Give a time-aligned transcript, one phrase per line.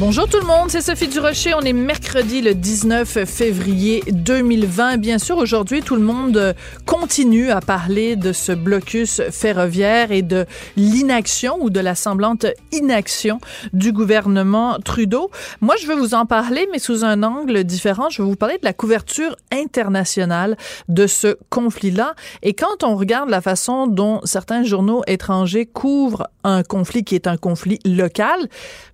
[0.00, 1.54] Bonjour tout le monde, c'est Sophie Durocher.
[1.54, 4.96] On est mercredi le 19 février 2020.
[4.98, 6.54] Bien sûr, aujourd'hui, tout le monde
[6.86, 13.40] continue à parler de ce blocus ferroviaire et de l'inaction ou de la semblante inaction
[13.72, 15.32] du gouvernement Trudeau.
[15.60, 18.08] Moi, je veux vous en parler, mais sous un angle différent.
[18.08, 20.56] Je veux vous parler de la couverture internationale
[20.88, 22.14] de ce conflit-là.
[22.44, 27.26] Et quand on regarde la façon dont certains journaux étrangers couvrent un conflit qui est
[27.26, 28.48] un conflit local,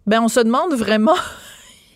[0.07, 1.17] ben on se demande vraiment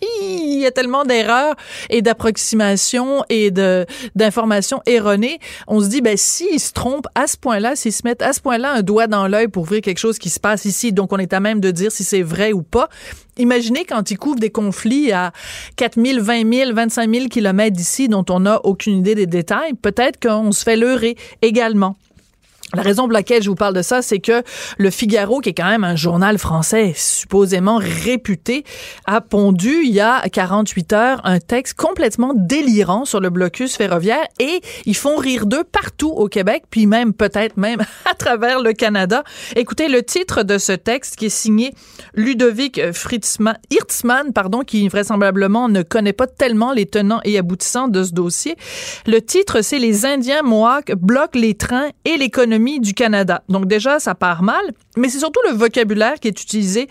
[0.21, 1.55] il y a tellement d'erreurs
[1.89, 5.39] et d'approximations et de d'informations erronées.
[5.67, 8.41] On se dit ben s'ils se trompent à ce point-là, s'ils se mettent à ce
[8.41, 11.17] point-là un doigt dans l'œil pour ouvrir quelque chose qui se passe ici, donc on
[11.17, 12.89] est à même de dire si c'est vrai ou pas.
[13.37, 15.31] Imaginez quand ils couvrent des conflits à
[15.77, 19.73] 4 000, 20 000, 25 000 kilomètres d'ici dont on n'a aucune idée des détails,
[19.73, 21.95] peut-être qu'on se fait leurrer également.
[22.75, 24.43] La raison pour laquelle je vous parle de ça, c'est que
[24.77, 28.63] le Figaro, qui est quand même un journal français supposément réputé,
[29.07, 34.23] a pondu il y a 48 heures un texte complètement délirant sur le blocus ferroviaire
[34.39, 38.73] et ils font rire d'eux partout au Québec, puis même peut-être même à travers le
[38.73, 39.23] Canada.
[39.55, 41.73] Écoutez le titre de ce texte qui est signé
[42.13, 43.57] Ludovic Fritzman,
[44.35, 48.57] pardon, qui vraisemblablement ne connaît pas tellement les tenants et aboutissants de ce dossier.
[49.07, 53.43] Le titre, c'est Les Indiens Mohawks bloquent les trains et l'économie du Canada.
[53.49, 54.61] Donc déjà, ça part mal,
[54.97, 56.87] mais c'est surtout le vocabulaire qui est utilisé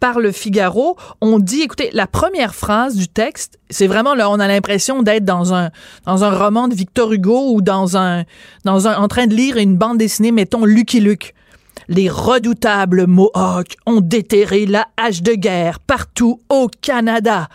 [0.00, 0.96] par le Figaro.
[1.20, 5.24] On dit, écoutez, la première phrase du texte, c'est vraiment là, on a l'impression d'être
[5.24, 5.70] dans un
[6.04, 8.24] dans un roman de Victor Hugo ou dans un
[8.64, 11.34] dans un en train de lire une bande dessinée, mettons Lucky Luke.
[11.88, 17.48] Les redoutables Mohawks ont déterré la hache de guerre partout au Canada.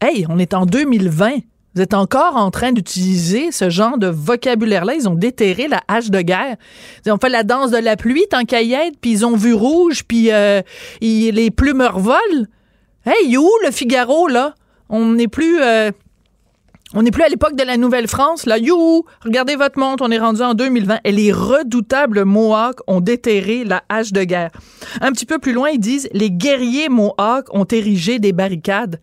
[0.00, 1.38] Hey, on est en 2020.
[1.74, 4.94] Vous êtes encore en train d'utiliser ce genre de vocabulaire-là.
[4.94, 6.56] Ils ont déterré la hache de guerre.
[7.06, 9.36] Ils ont fait la danse de la pluie tant qu'à y être, puis ils ont
[9.36, 10.60] vu rouge, puis euh,
[11.00, 12.46] les plumes volent.
[13.06, 14.54] Hey, où le Figaro, là?
[14.88, 15.60] On n'est plus...
[15.62, 15.90] Euh,
[16.94, 18.58] on n'est plus à l'époque de la Nouvelle-France, là.
[18.58, 20.98] You, regardez votre montre, on est rendu en 2020.
[21.04, 24.50] Et les redoutables Mohawks ont déterré la hache de guerre.
[25.00, 29.00] Un petit peu plus loin, ils disent les guerriers Mohawks ont érigé des barricades.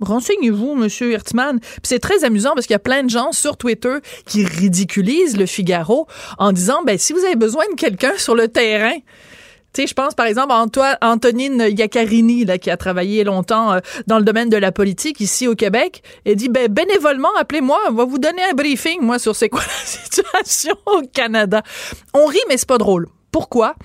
[0.00, 1.60] Renseignez-vous, Monsieur Hirtman.
[1.60, 3.96] Puis c'est très amusant parce qu'il y a plein de gens sur Twitter
[4.26, 6.06] qui ridiculisent le Figaro
[6.38, 8.96] en disant, ben si vous avez besoin de quelqu'un sur le terrain,
[9.72, 13.78] tu sais, je pense par exemple à Antoine, Antonine là, qui a travaillé longtemps euh,
[14.08, 17.92] dans le domaine de la politique ici au Québec, et dit ben bénévolement appelez-moi, on
[17.92, 21.62] va vous donner un briefing moi sur c'est quoi la situation au Canada.
[22.14, 23.06] On rit mais c'est pas drôle.
[23.30, 23.76] Pourquoi?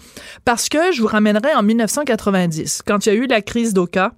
[0.43, 4.13] Parce que je vous ramènerai en 1990 quand il y a eu la crise d'Oka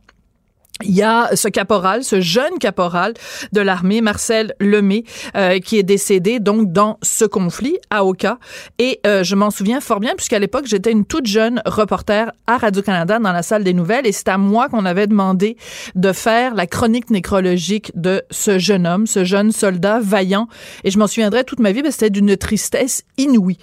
[0.83, 3.13] il y a ce caporal, ce jeune caporal
[3.51, 5.03] de l'armée, Marcel Lemay,
[5.35, 8.38] euh, qui est décédé donc dans ce conflit à Oka.
[8.77, 12.57] Et euh, je m'en souviens fort bien, puisqu'à l'époque, j'étais une toute jeune reporter à
[12.57, 15.57] Radio-Canada dans la salle des nouvelles, et c'est à moi qu'on avait demandé
[15.95, 20.47] de faire la chronique nécrologique de ce jeune homme, ce jeune soldat vaillant.
[20.83, 23.57] Et je m'en souviendrai toute ma vie, que c'était d'une tristesse inouïe.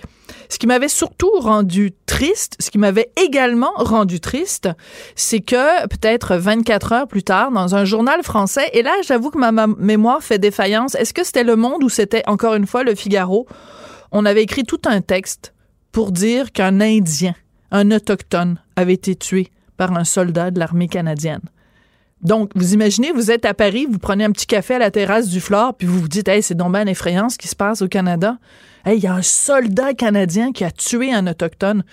[0.49, 4.69] Ce qui m'avait surtout rendu triste, ce qui m'avait également rendu triste,
[5.17, 9.39] c'est que peut-être 24 heures plus tard, dans un journal français, et là, j'avoue que
[9.39, 12.95] ma mémoire fait défaillance, est-ce que c'était Le Monde ou c'était encore une fois Le
[12.95, 13.47] Figaro?
[14.13, 15.55] On avait écrit tout un texte
[15.91, 17.35] pour dire qu'un Indien,
[17.71, 21.41] un autochtone, avait été tué par un soldat de l'armée canadienne.
[22.25, 25.29] Donc, vous imaginez, vous êtes à Paris, vous prenez un petit café à la terrasse
[25.29, 27.83] du Flore, puis vous vous dites, hey, c'est donc bien effrayant ce qui se passe
[27.83, 28.39] au Canada.
[28.87, 31.85] Hey, il y a un soldat canadien qui a tué un autochtone.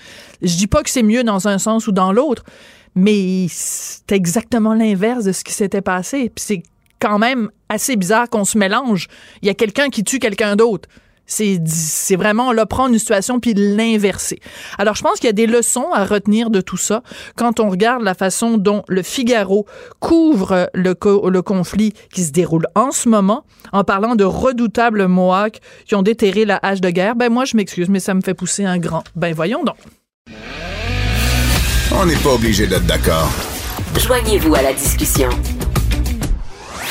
[0.41, 2.44] Je dis pas que c'est mieux dans un sens ou dans l'autre,
[2.96, 6.31] mais c'est exactement l'inverse de ce qui s'était passé.
[6.34, 6.64] Puis c'est
[7.00, 9.08] quand même assez bizarre qu'on se mélange.
[9.41, 10.88] Il y a quelqu'un qui tue quelqu'un d'autre.
[11.26, 14.40] C'est vraiment là prendre une situation puis l'inverser.
[14.78, 17.03] Alors je pense qu'il y a des leçons à retenir de tout ça
[17.35, 19.66] quand on regarde la façon dont le Figaro
[20.00, 20.96] couvre le,
[21.29, 26.02] le conflit qui se déroule en ce moment en parlant de redoutables Mohawks qui ont
[26.02, 27.16] déterré la hache de guerre.
[27.16, 29.03] Ben moi je m'excuse mais ça me fait pousser un grand.
[29.16, 29.78] Ben voyons donc.
[31.94, 33.29] On n'est pas obligé d'être d'accord.
[33.97, 35.29] Joignez-vous à la discussion.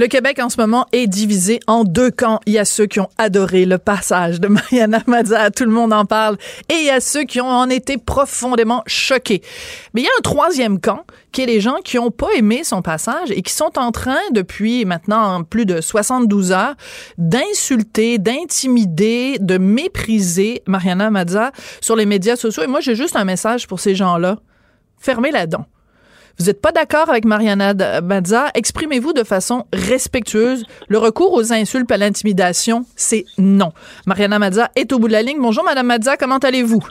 [0.00, 2.40] Le Québec en ce moment est divisé en deux camps.
[2.46, 5.92] Il y a ceux qui ont adoré le passage de Mariana Mazza, tout le monde
[5.92, 6.38] en parle,
[6.70, 9.42] et il y a ceux qui ont en été profondément choqués.
[9.92, 12.64] Mais il y a un troisième camp qui est les gens qui ont pas aimé
[12.64, 16.76] son passage et qui sont en train depuis maintenant plus de 72 heures
[17.18, 21.52] d'insulter, d'intimider, de mépriser Mariana Mazza
[21.82, 22.62] sur les médias sociaux.
[22.62, 24.38] Et moi, j'ai juste un message pour ces gens-là.
[24.98, 25.66] Fermez la dent.
[26.40, 30.64] Vous n'êtes pas d'accord avec Mariana Mazza, exprimez-vous de façon respectueuse.
[30.88, 33.72] Le recours aux insultes à l'intimidation, c'est non.
[34.06, 35.36] Mariana Mazza est au bout de la ligne.
[35.38, 36.82] Bonjour, Madame Mazza, comment allez-vous?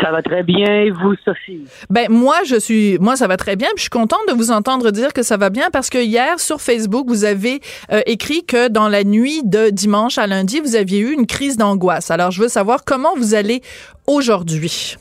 [0.00, 1.64] Ça va très bien, et vous, Sophie?
[1.90, 3.66] Ben moi, je suis, moi, ça va très bien.
[3.74, 6.38] Puis je suis contente de vous entendre dire que ça va bien parce que hier
[6.38, 10.76] sur Facebook, vous avez euh, écrit que dans la nuit de dimanche à lundi, vous
[10.76, 12.12] aviez eu une crise d'angoisse.
[12.12, 13.62] Alors, je veux savoir comment vous allez
[14.06, 14.96] aujourd'hui.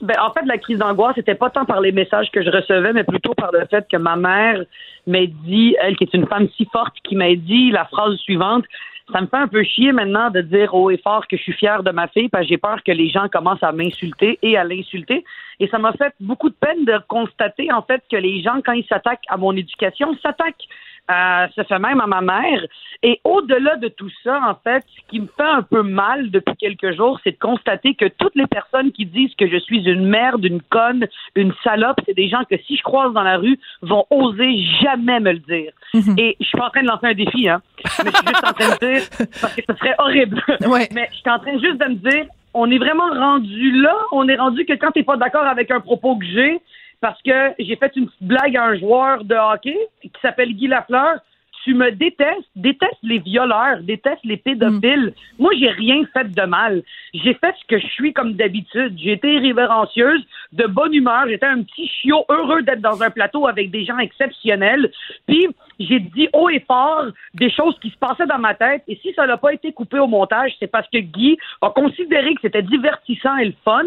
[0.00, 2.92] Ben, en fait, la crise d'angoisse, c'était pas tant par les messages que je recevais,
[2.92, 4.64] mais plutôt par le fait que ma mère
[5.06, 8.64] m'a dit, elle qui est une femme si forte, qui m'a dit la phrase suivante.
[9.12, 11.52] Ça me fait un peu chier maintenant de dire haut et fort que je suis
[11.52, 14.56] fière de ma fille, parce que j'ai peur que les gens commencent à m'insulter et
[14.56, 15.24] à l'insulter.
[15.60, 18.72] Et ça m'a fait beaucoup de peine de constater, en fait, que les gens, quand
[18.72, 20.66] ils s'attaquent à mon éducation, s'attaquent
[21.10, 22.64] euh, ça fait même à ma mère.
[23.02, 26.56] Et au-delà de tout ça, en fait, ce qui me fait un peu mal depuis
[26.56, 30.06] quelques jours, c'est de constater que toutes les personnes qui disent que je suis une
[30.08, 33.58] merde, une conne, une salope, c'est des gens que si je croise dans la rue,
[33.82, 35.72] vont oser jamais me le dire.
[35.92, 36.14] Mhm.
[36.18, 37.60] Et je suis pas en train de lancer un défi, hein.
[38.02, 39.02] Mais je suis juste en train de dire,
[39.40, 40.42] parce que ce serait horrible.
[40.66, 40.88] Ouais.
[40.94, 43.94] Mais je suis en train juste de me dire, on est vraiment rendu là.
[44.12, 46.60] On est rendu que quand t'es pas d'accord avec un propos que j'ai,
[47.04, 50.68] parce que j'ai fait une petite blague à un joueur de hockey qui s'appelle Guy
[50.68, 51.20] Lafleur.
[51.62, 55.12] Tu me détestes, déteste les violeurs, déteste les pédophiles.
[55.38, 56.82] Moi, j'ai rien fait de mal.
[57.12, 58.96] J'ai fait ce que je suis comme d'habitude.
[58.96, 60.24] J'ai été irrévérencieuse,
[60.54, 61.26] de bonne humeur.
[61.28, 64.90] J'étais un petit chiot heureux d'être dans un plateau avec des gens exceptionnels.
[65.26, 65.48] Puis,
[65.78, 68.82] j'ai dit haut et fort des choses qui se passaient dans ma tête.
[68.88, 72.34] Et si ça n'a pas été coupé au montage, c'est parce que Guy a considéré
[72.34, 73.84] que c'était divertissant et le fun.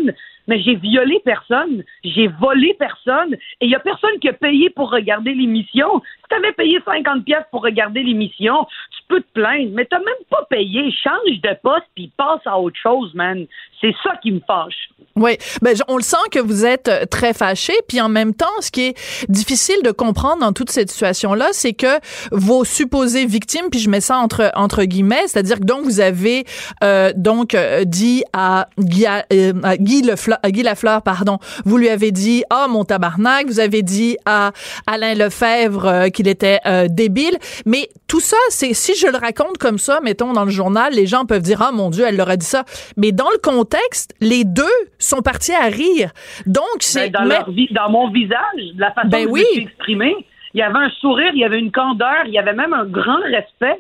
[0.48, 4.70] Mais j'ai violé personne, j'ai volé personne, et il y a personne qui a payé
[4.70, 6.02] pour regarder l'émission.
[6.22, 8.66] Si t'avais payé 50 pièces pour regarder l'émission,
[8.96, 10.90] tu peux te plaindre, mais t'as même pas payé.
[11.04, 13.46] Change de poste puis passe à autre chose, man.
[13.82, 14.90] C'est ça qui me fâche.
[15.18, 15.32] Oui,
[15.62, 18.72] ben on le sent que vous êtes euh, très fâché, puis en même temps, ce
[18.72, 18.98] qui est
[19.30, 22.00] difficile de comprendre dans toute cette situation-là, c'est que
[22.32, 26.46] vos supposées victimes, puis je mets ça entre entre guillemets, c'est-à-dire que donc vous avez
[26.84, 31.78] euh, donc euh, dit à Guy, euh, à Guy Lefleur, à Guy Lafleur, pardon, vous
[31.78, 34.52] lui avez dit ah mon tabarnak, vous avez dit à
[34.86, 39.80] Alain Lefebvre euh, qu'il était débile, mais tout ça, c'est si je le raconte comme
[39.80, 42.38] ça, mettons dans le journal, les gens peuvent dire ah mon Dieu, elle leur a
[42.38, 42.66] dit ça,
[42.96, 44.66] mais dans le contexte, les deux
[45.00, 46.12] sont partis à rire.
[46.48, 49.42] Donc c'est Ben, dans, mais- leur vie, dans mon visage, la façon Ben dont oui.
[49.44, 50.16] je me suis exprimé,
[50.54, 52.86] il y avait un sourire, il y avait une candeur, il y avait même un
[52.86, 53.78] grand respect.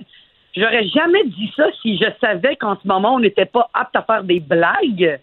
[0.55, 4.01] J'aurais jamais dit ça si je savais qu'en ce moment, on n'était pas apte à
[4.03, 5.19] faire des blagues.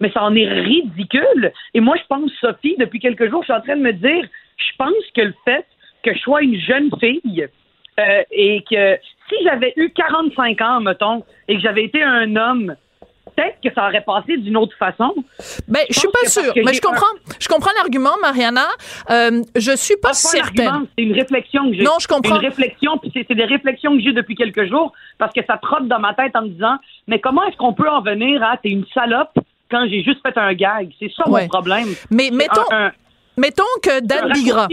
[0.00, 1.52] Mais ça en est ridicule.
[1.74, 4.24] Et moi, je pense, Sophie, depuis quelques jours, je suis en train de me dire,
[4.56, 5.66] je pense que le fait
[6.04, 7.48] que je sois une jeune fille
[7.98, 8.96] euh, et que
[9.28, 12.76] si j'avais eu 45 ans, mettons, et que j'avais été un homme,
[13.38, 15.14] peut-être que ça aurait passé d'une autre façon.
[15.68, 17.06] Ben, je suis pense pas sûre, mais je comprends,
[17.38, 18.66] je comprends l'argument, Mariana.
[19.10, 20.86] Euh, je suis pas C'est pas certaine.
[20.96, 21.82] C'est une réflexion que j'ai.
[21.82, 22.34] Non, je comprends.
[22.34, 25.40] C'est une réflexion, puis c'est c'est des réflexions que j'ai depuis quelques jours, parce que
[25.46, 26.76] ça trotte dans ma tête en me disant,
[27.06, 29.32] mais comment est-ce qu'on peut en venir à t'es une salope
[29.70, 30.90] quand j'ai juste fait un gag?
[30.98, 31.42] C'est ça Ouais.
[31.42, 31.88] mon problème.
[32.10, 32.92] Mais mettons, un, un-
[33.38, 34.66] mettons que Dan Bigra.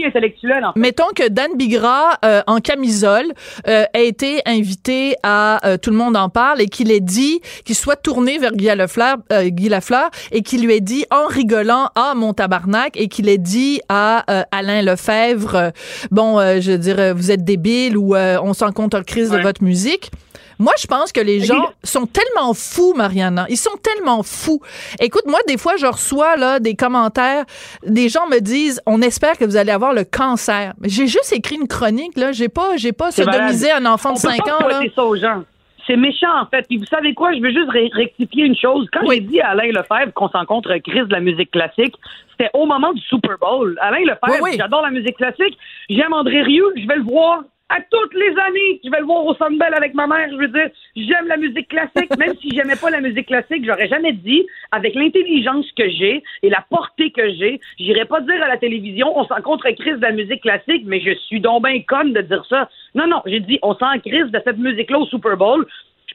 [0.64, 0.80] en fait.
[0.80, 3.26] Mettons que Dan Bigra, euh, en camisole,
[3.68, 7.40] euh, a été invité à euh, Tout le monde en parle et qu'il ait dit,
[7.64, 11.26] qu'il soit tourné vers Guy Lafleur, euh, Guy Lafleur et qu'il lui ait dit en
[11.26, 15.70] rigolant, ah, mon tabarnak, et qu'il ait dit à euh, Alain Lefebvre, euh,
[16.10, 19.02] bon, euh, je veux dire, euh, vous êtes débile ou euh, on s'en compte en
[19.02, 20.10] crise de votre musique.
[20.58, 23.46] Moi, je pense que les gens sont tellement fous, Mariana.
[23.48, 24.60] Ils sont tellement fous.
[25.00, 27.44] Écoute, moi, des fois, je reçois là des commentaires.
[27.84, 30.72] Des gens me disent, on espère que vous allez avoir le cancer.
[30.80, 32.32] Mais J'ai juste écrit une chronique là.
[32.32, 34.80] J'ai pas, j'ai pas sodomisé un enfant On de peut 5 pas ans là.
[34.94, 35.42] ça aux gens.
[35.86, 36.66] C'est méchant, en fait.
[36.66, 37.32] Puis vous savez quoi?
[37.32, 38.88] Je veux juste ré- rectifier une chose.
[38.92, 39.16] Quand Oui.
[39.16, 41.94] j'ai dit à Alain Lefebvre qu'on s'en contre Chris de la musique classique,
[42.32, 43.78] c'était au moment du Super Bowl.
[43.80, 44.50] Alain Lefebvre, Oui, oui.
[44.58, 45.56] j'adore la musique classique.
[45.88, 46.64] J'aime André Rieu.
[46.76, 48.80] Je vais le voir à toutes les années.
[48.84, 50.28] Je vais le voir au Sandbell avec ma mère.
[50.30, 52.16] Je veux dire, j'aime la musique classique.
[52.18, 56.50] Même si j'aimais pas la musique classique, j'aurais jamais dit, avec l'intelligence que j'ai et
[56.50, 60.02] la portée que j'ai, j'irais pas dire à la télévision, on s'en contre crise de
[60.02, 62.68] la musique classique, mais je suis donc ben conne de dire ça.
[62.94, 65.66] Non, non, j'ai dit, on s'en crise de cette musique-là au Super Bowl.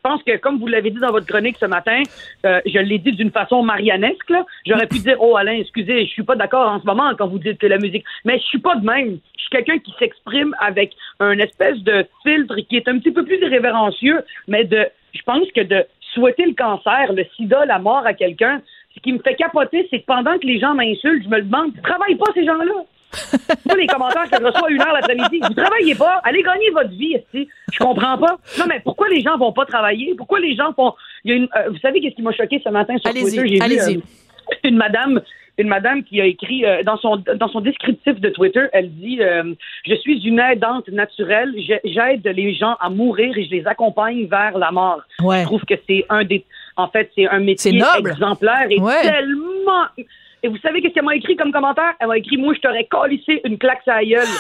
[0.04, 2.02] Je pense que, comme vous l'avez dit dans votre chronique ce matin,
[2.44, 4.34] euh, je l'ai dit d'une façon marianesque.
[4.66, 7.38] J'aurais pu dire, oh Alain, excusez, je suis pas d'accord en ce moment quand vous
[7.38, 8.04] dites que la musique.
[8.26, 9.20] Mais je suis pas de même.
[9.38, 13.24] Je suis quelqu'un qui s'exprime avec un espèce de filtre qui est un petit peu
[13.24, 18.04] plus irrévérencieux, mais de, je pense que de souhaiter le cancer, le sida, la mort
[18.04, 18.60] à quelqu'un,
[18.96, 21.74] ce qui me fait capoter, c'est que pendant que les gens m'insultent, je me demande,
[21.76, 22.86] ils travaillent pas ces gens-là.
[23.66, 26.70] Moi, les commentaires que je reçois à une heure l'après-midi, vous travaillez pas, allez gagner
[26.72, 27.48] votre vie, ici.
[27.72, 28.38] Je comprends pas.
[28.60, 30.14] Non, mais pourquoi les gens vont pas travailler?
[30.18, 30.94] Pourquoi les gens font.
[31.24, 33.48] Il y a une, euh, vous savez qu'est-ce qui m'a choqué ce matin sur Twitter?
[33.48, 34.00] J'ai vu euh,
[34.64, 35.22] une madame.
[35.58, 39.20] Une madame qui a écrit euh, dans son dans son descriptif de Twitter, elle dit
[39.22, 39.54] euh,
[39.86, 41.54] je suis une aidante naturelle,
[41.84, 45.02] j'aide les gens à mourir et je les accompagne vers la mort.
[45.22, 45.42] Ouais.
[45.42, 46.46] Je trouve que c'est un des
[46.78, 49.02] en fait c'est un métier exemplaire et Ouais.
[49.04, 49.84] tellement
[50.44, 51.94] et vous savez qu'est-ce qu'elle m'a écrit comme commentaire?
[52.00, 54.28] Elle m'a écrit, moi, je t'aurais collissé une claque à la gueule.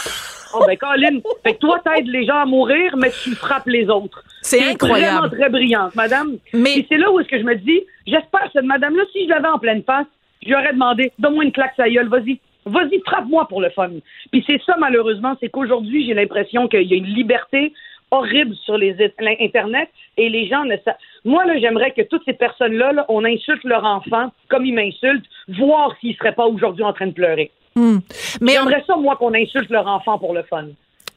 [0.53, 3.88] Oh, ben, Colin, fait que toi, t'aides les gens à mourir, mais tu frappes les
[3.89, 4.22] autres.
[4.41, 5.15] C'est incroyable.
[5.20, 6.39] vraiment très brillante, madame.
[6.53, 9.24] Mais- Et c'est là où est-ce que je me dis, j'espère que cette madame-là, si
[9.24, 10.08] je l'avais en pleine face,
[10.46, 12.38] j'aurais demandé, donne-moi une claque à la gueule, vas-y.
[12.65, 13.91] Vas-y, frappe-moi pour le fun.
[14.34, 17.72] Puis c'est ça, malheureusement, c'est qu'aujourd'hui, j'ai l'impression qu'il y a une liberté
[18.12, 18.93] horrible sur les
[19.39, 20.96] Internet et les gens ne savent.
[21.24, 25.25] Moi, là, j'aimerais que toutes ces personnes-là, là, on insulte leur enfant comme ils m'insultent,
[25.50, 27.51] voir s'ils seraient pas aujourd'hui en train de pleurer.
[27.75, 28.00] Hmm.
[28.42, 30.66] Mais on- J'aimerais ça, moi, qu'on insulte leur enfant pour le fun.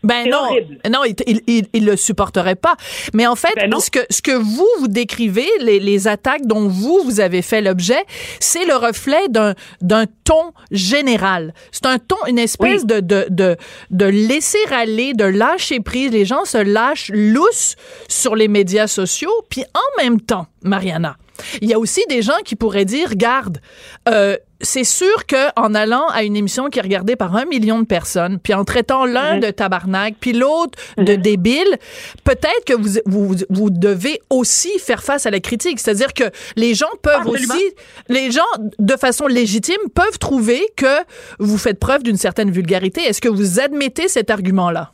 [0.05, 0.79] Ben non, horrible.
[0.91, 2.77] non, il, il, il, il le supporterait pas.
[3.13, 6.69] Mais en fait, Ben ce que ce que vous vous décrivez, les, les attaques dont
[6.69, 8.03] vous vous avez fait l'objet,
[8.41, 11.55] c'est le reflet d'un d'un ton général.
[11.73, 12.87] C'est un ton, une espèce Oui.
[12.87, 13.57] de de de
[13.91, 16.11] de laisser aller, de lâcher prise.
[16.13, 17.77] Les gens se lâchent lousse
[18.09, 21.17] sur les médias sociaux, puis en même temps, Mariana.
[21.63, 23.59] Il y a aussi des gens qui pourraient dire, regarde,
[24.09, 27.81] euh, c'est sûr que en allant à une émission qui est regardée par un million
[27.81, 29.41] de personnes, puis en traitant l'un Mhm.
[29.41, 31.77] de tabarnak, puis l'autre de débile,
[32.23, 35.81] peut-être que vous, vous vous devez aussi faire face à la critique.
[35.81, 36.25] C'est-à-dire que
[36.57, 37.55] les gens peuvent Absolument.
[37.55, 37.65] aussi,
[38.09, 38.43] les gens
[38.79, 40.97] de façon légitime peuvent trouver que
[41.41, 43.03] vous faites preuve d'une certaine vulgarité.
[43.03, 44.93] Est-ce que vous admettez cet argument-là?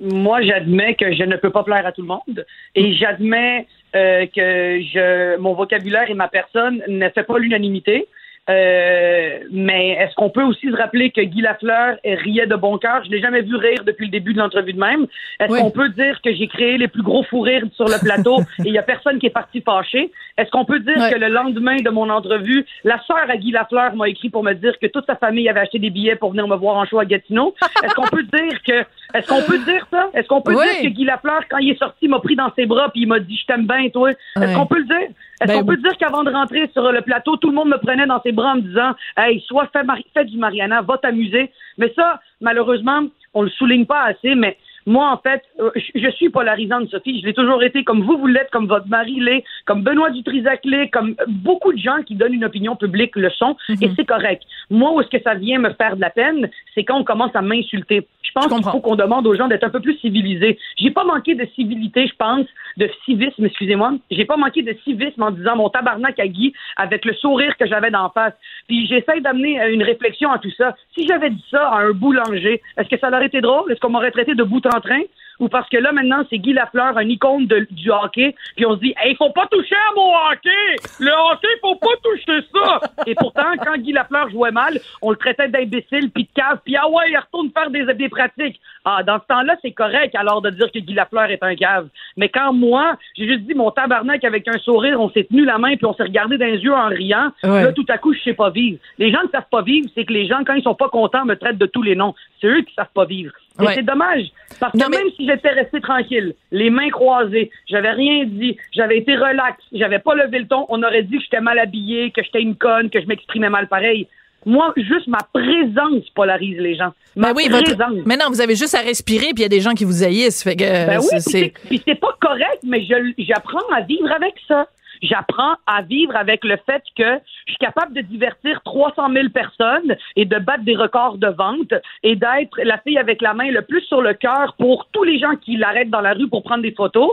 [0.00, 4.26] Moi, j'admets que je ne peux pas plaire à tout le monde et j'admets euh,
[4.26, 8.08] que je, mon vocabulaire et ma personne ne fait pas l'unanimité.
[8.50, 13.02] Euh, mais est-ce qu'on peut aussi se rappeler que Guy Lafleur riait de bon cœur?
[13.04, 15.06] Je l'ai jamais vu rire depuis le début de l'entrevue de même.
[15.40, 15.60] Est-ce Oui.
[15.60, 18.68] qu'on peut dire que j'ai créé les plus gros fous rires sur le plateau et
[18.68, 20.12] il y a personne qui est parti fâché?
[20.36, 23.96] Est-ce qu'on peut dire que le lendemain de mon entrevue, la sœur à Guy Lafleur
[23.96, 26.46] m'a écrit pour me dire que toute sa famille avait acheté des billets pour venir
[26.46, 27.54] me voir en show à Gatineau?
[27.82, 28.84] Est-ce qu'on peut dire que,
[29.14, 30.10] est-ce qu'on peut dire ça?
[30.12, 30.64] Est-ce qu'on peut Oui.
[30.64, 33.08] dire que Guy Lafleur, quand il est sorti, m'a pris dans ses bras puis il
[33.08, 34.10] m'a dit je t'aime bien, toi?
[34.10, 35.08] Est-ce qu'on peut le dire?
[35.40, 37.78] Est-ce Ben qu'on peut dire qu'avant de rentrer sur le plateau, tout le monde me
[37.78, 40.98] prenait dans ses bras en me disant Hey, soit fais, Mari- fais du Mariana, va
[40.98, 41.50] t'amuser?
[41.78, 43.02] Mais ça, malheureusement,
[43.34, 47.20] on le souligne pas assez, mais moi, en fait, euh, je suis polarisante, Sophie.
[47.20, 50.60] Je l'ai toujours été comme vous, vous l'êtes, comme votre mari l'est, comme Benoît Dutrisac
[50.64, 54.42] l'est, comme beaucoup de gens qui donnent une opinion publique le sont, et c'est correct.
[54.70, 57.34] Moi, où est-ce que ça vient me faire de la peine, c'est quand on commence
[57.34, 58.06] à m'insulter.
[58.22, 60.58] Je pense qu'il faut qu'on demande aux gens d'être un peu plus civilisés.
[60.76, 63.94] J'ai pas manqué de civilité, je pense, de civisme, excusez-moi.
[64.10, 67.66] J'ai pas manqué de civisme en disant mon tabarnak à Guy avec le sourire que
[67.66, 68.34] j'avais d'en face.
[68.68, 70.74] Puis j'essaie d'amener euh, une réflexion à tout ça.
[70.94, 73.70] Si j'avais dit ça à un boulanger, est-ce que ça aurait été drôle?
[73.70, 75.02] Est-ce qu'on m'aurait traité de bout en train?
[75.44, 78.76] Ou parce que là, maintenant, c'est Guy Lafleur, un icône de- du hockey, puis on
[78.76, 80.76] se dit, hey, faut pas toucher à mon hockey!
[81.00, 82.80] Le hockey, faut pas toucher ça!
[83.06, 86.76] Et pourtant, quand Guy Lafleur jouait mal, on le traitait d'imbécile, puis de cave, puis
[86.76, 88.58] ah ouais, il retourne faire des, des pratiques.
[88.86, 91.88] Ah, dans ce temps-là, c'est correct alors de dire que Guy Lafleur est un cave.
[92.16, 95.58] Mais quand moi, j'ai juste dit mon tabarnak avec un sourire, on s'est tenu la
[95.58, 97.64] main, puis on s'est regardé dans les yeux en riant, Ouais.
[97.64, 98.78] là, tout à coup, je sais pas vivre.
[98.98, 101.24] Les gens ne savent pas vivre, c'est que les gens, quand ils sont pas contents,
[101.26, 102.14] me traitent de tous les noms.
[102.40, 103.32] C'est eux qui savent pas vivre.
[103.58, 103.74] Ouais.
[103.76, 104.26] c'est dommage.
[104.58, 108.56] Parce que Non, mais- même si j'étais resté tranquille, les mains croisées, j'avais rien dit,
[108.72, 112.10] j'avais été relax, j'avais pas levé le ton, on aurait dit que j'étais mal habillé,
[112.10, 114.08] que j'étais une conne, que je m'exprimais mal pareil.
[114.46, 116.92] Moi, juste ma présence polarise les gens.
[117.16, 117.64] Ma Ben oui, votre...
[117.76, 118.02] présence.
[118.04, 120.02] Mais non, vous avez juste à respirer, puis il y a des gens qui vous
[120.04, 120.42] haïssent.
[120.42, 122.84] Fait que, euh, Ben oui, c'est- pas correct, mais
[123.18, 124.66] j'apprends à vivre avec ça.
[125.02, 129.96] J'apprends à vivre avec le fait que je suis capable de divertir 300 000 personnes
[130.16, 133.62] et de battre des records de vente et d'être la fille avec la main le
[133.62, 136.62] plus sur le cœur pour tous les gens qui l'arrêtent dans la rue pour prendre
[136.62, 137.12] des photos.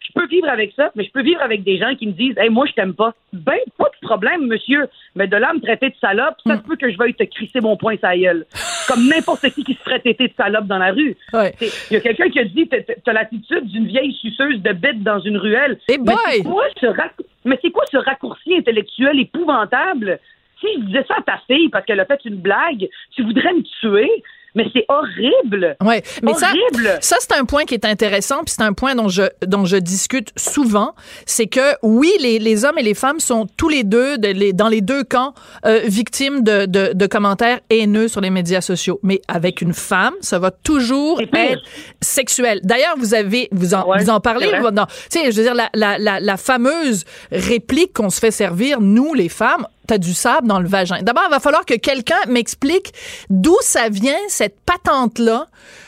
[0.00, 2.36] Je peux vivre avec ça, mais je peux vivre avec des gens qui me disent
[2.38, 3.14] Hey, moi, je t'aime pas.
[3.32, 4.88] Ben, pas de problème, monsieur.
[5.14, 7.24] Mais de là, à me traiter de salope, ça se peut que je veuille te
[7.24, 8.46] crisser mon poing sa gueule.
[8.90, 11.16] Comme n'importe qui qui se ferait traiter de salope dans la rue.
[11.32, 11.54] Ouais.
[11.60, 15.02] Il y a quelqu'un qui a dit T'as- T'as l'attitude d'une vieille suceuse de bête
[15.02, 15.78] dans une ruelle.
[15.88, 20.18] Eh Mais c'est quoi ce rac- Mais c'est quoi ce raccourci intellectuel épouvantable?
[20.60, 23.54] Si je disais ça à ta fille parce qu'elle a fait une blague, tu voudrais
[23.54, 24.10] me tuer?
[24.54, 25.76] Mais c'est horrible.
[25.84, 26.98] Ouais, mais horrible.
[27.00, 29.64] ça, ça c'est un point qui est intéressant, puis c'est un point dont je dont
[29.64, 30.94] je discute souvent,
[31.26, 34.52] c'est que oui, les, les hommes et les femmes sont tous les deux de, les,
[34.52, 35.34] dans les deux camps
[35.66, 38.98] euh, victimes de, de, de commentaires haineux sur les médias sociaux.
[39.02, 41.62] Mais avec une femme, ça va toujours être
[42.00, 42.60] sexuel.
[42.64, 44.50] D'ailleurs, vous avez vous en Ouais, vous en parlez.
[44.50, 48.80] tu sais, je veux dire la la la, la fameuse réplique qu'on se fait servir
[48.80, 49.66] nous les femmes.
[49.86, 51.02] T'as du sable dans le vagin.
[51.02, 52.92] D'abord, il va falloir que quelqu'un m'explique
[53.28, 55.46] d'où ça vient cette patente-là.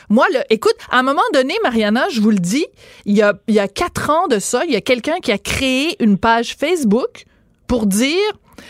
[0.09, 2.65] Moi, le, écoute, à un moment donné, Mariana, je vous le dis,
[3.05, 5.31] il y a, il y a quatre ans de ça, il y a quelqu'un qui
[5.31, 7.25] a créé une page Facebook
[7.67, 8.19] pour dire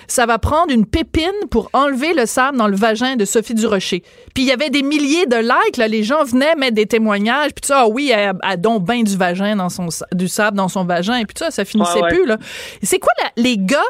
[0.08, 4.01] ça va prendre une pépine pour enlever le sable dans le vagin de Sophie Durocher.
[4.34, 7.51] Puis il y avait des milliers de likes, là, les gens venaient mettre des témoignages,
[7.53, 10.68] puis ça, ah oui, elle a donc ben du vagin dans son du sable dans
[10.68, 12.10] son vagin, et puis ça, ça finissait Ouais, ouais.
[12.10, 12.38] plus là.
[12.82, 13.82] C'est quoi la- les gars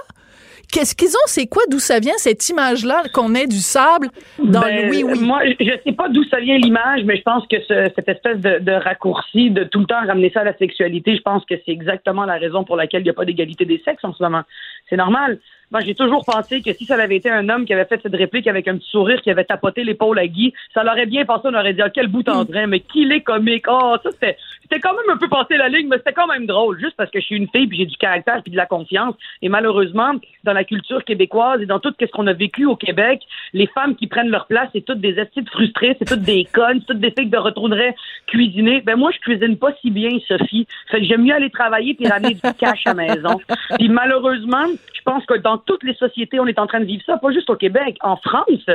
[0.73, 1.27] Qu'est-ce qu'ils ont?
[1.27, 1.61] C'est quoi?
[1.69, 4.07] D'où ça vient, cette image-là, qu'on ait du sable
[4.39, 5.19] dans Ben, le oui-oui?
[5.19, 8.39] Moi, je sais pas d'où ça vient l'image, mais je pense que ce- cette espèce
[8.39, 11.53] de, de raccourci, de tout le temps ramener ça à la sexualité, je pense que
[11.63, 14.23] c'est exactement la raison pour laquelle il n'y a pas d'égalité des sexes en ce
[14.23, 14.41] moment.
[14.89, 15.39] C'est normal.
[15.71, 18.15] Moi, j'ai toujours pensé que si ça avait été un homme qui avait fait cette
[18.15, 21.41] réplique avec un petit sourire, qui avait tapoté l'épaule à Guy, ça l'aurait bien passé,
[21.45, 23.65] on aurait dit, ah, quel bout en train, mais qu'il est comique.
[23.67, 24.37] Oh, ça, c'était,
[24.73, 27.11] c'était quand même un peu passé la ligne, mais c'était quand même drôle, juste parce
[27.11, 29.13] que je suis une fille, puis j'ai du caractère, puis de la confiance.
[29.43, 30.13] Et malheureusement,
[30.43, 33.21] dans la culture québécoise et dans tout ce qu'on a vécu au Québec,
[33.53, 36.81] les femmes qui prennent leur place, c'est toutes des estides frustrées, c'est toutes des connes,
[36.87, 38.81] toutes des filles que retournerait cuisiner.
[38.81, 40.65] Ben moi, je cuisine pas si bien, Sophie.
[40.89, 43.39] Fait que j'aime mieux aller travailler puis ramener du cash à la maison.
[43.77, 47.03] Puis malheureusement, je pense que dans toutes les sociétés, on est en train de vivre
[47.05, 47.97] ça, pas juste au Québec.
[48.01, 48.65] En France,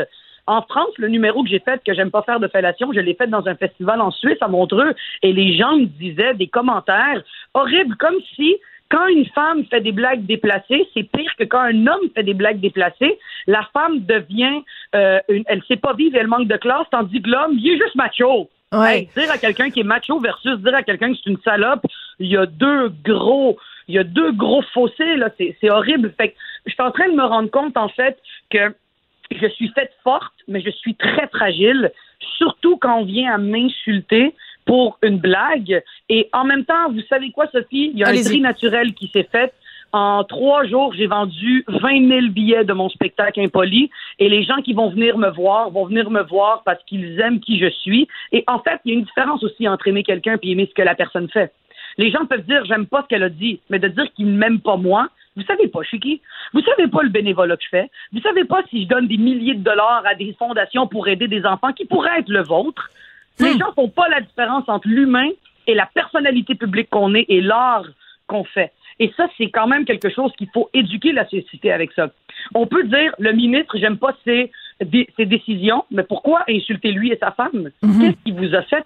[0.49, 3.15] en France, le numéro que j'ai fait, que j'aime pas faire de fellation, je l'ai
[3.15, 7.23] fait dans un festival en Suisse, à Montreux, et les gens me disaient des commentaires
[7.53, 8.57] horribles, comme si
[8.91, 12.33] quand une femme fait des blagues déplacées, c'est pire que quand un homme fait des
[12.33, 13.19] blagues déplacées.
[13.47, 14.63] La femme devient,
[14.95, 17.77] euh, une, elle sait pas vivre, elle manque de classe, tandis que l'homme, il est
[17.77, 18.49] juste macho.
[18.73, 19.01] Ouais.
[19.01, 21.85] Hey, dire à quelqu'un qui est macho versus dire à quelqu'un que c'est une salope,
[22.19, 26.13] il y a deux gros, il y a deux gros fossés là, c'est c'est horrible.
[26.17, 26.37] Fait que
[26.67, 28.19] je suis en train de me rendre compte en fait
[28.51, 28.75] que
[29.31, 31.93] je suis faite forte, mais je suis très fragile,
[32.39, 35.83] surtout quand on vient à m'insulter pour une blague.
[36.09, 37.91] Et en même temps, vous savez quoi, Sophie?
[37.95, 39.53] Il y a un naturel qui s'est fait.
[39.93, 44.61] En trois jours, j'ai vendu 20 000 billets de mon spectacle impoli et les gens
[44.63, 48.07] qui vont venir me voir vont venir me voir parce qu'ils aiment qui je suis.
[48.33, 50.75] Et en fait, il y a une différence aussi entre aimer quelqu'un et aimer ce
[50.75, 51.53] que la personne fait.
[51.99, 54.39] Les gens peuvent dire j'aime pas ce qu'elle a dit, mais de dire qu'ils ne
[54.39, 56.21] m'aiment pas moi, vous savez pas, je suis qui?
[56.53, 57.91] Vous savez pas le bénévolat que je fais?
[58.13, 61.29] Vous savez pas si je donne des milliers de dollars à des fondations pour aider
[61.29, 62.91] des enfants qui pourraient être le vôtre?
[63.41, 65.29] Les gens font pas la différence entre l'humain
[65.69, 67.85] et la personnalité publique qu'on est et l'art
[68.27, 68.73] qu'on fait.
[68.99, 72.09] Et ça, c'est quand même quelque chose qu'il faut éduquer la société avec ça.
[72.55, 74.51] On peut dire, le ministre, j'aime pas ses,
[74.85, 77.71] dé- ses décisions, mais pourquoi insulter lui et sa femme?
[78.01, 78.85] Qu'est-ce qu'il vous a fait?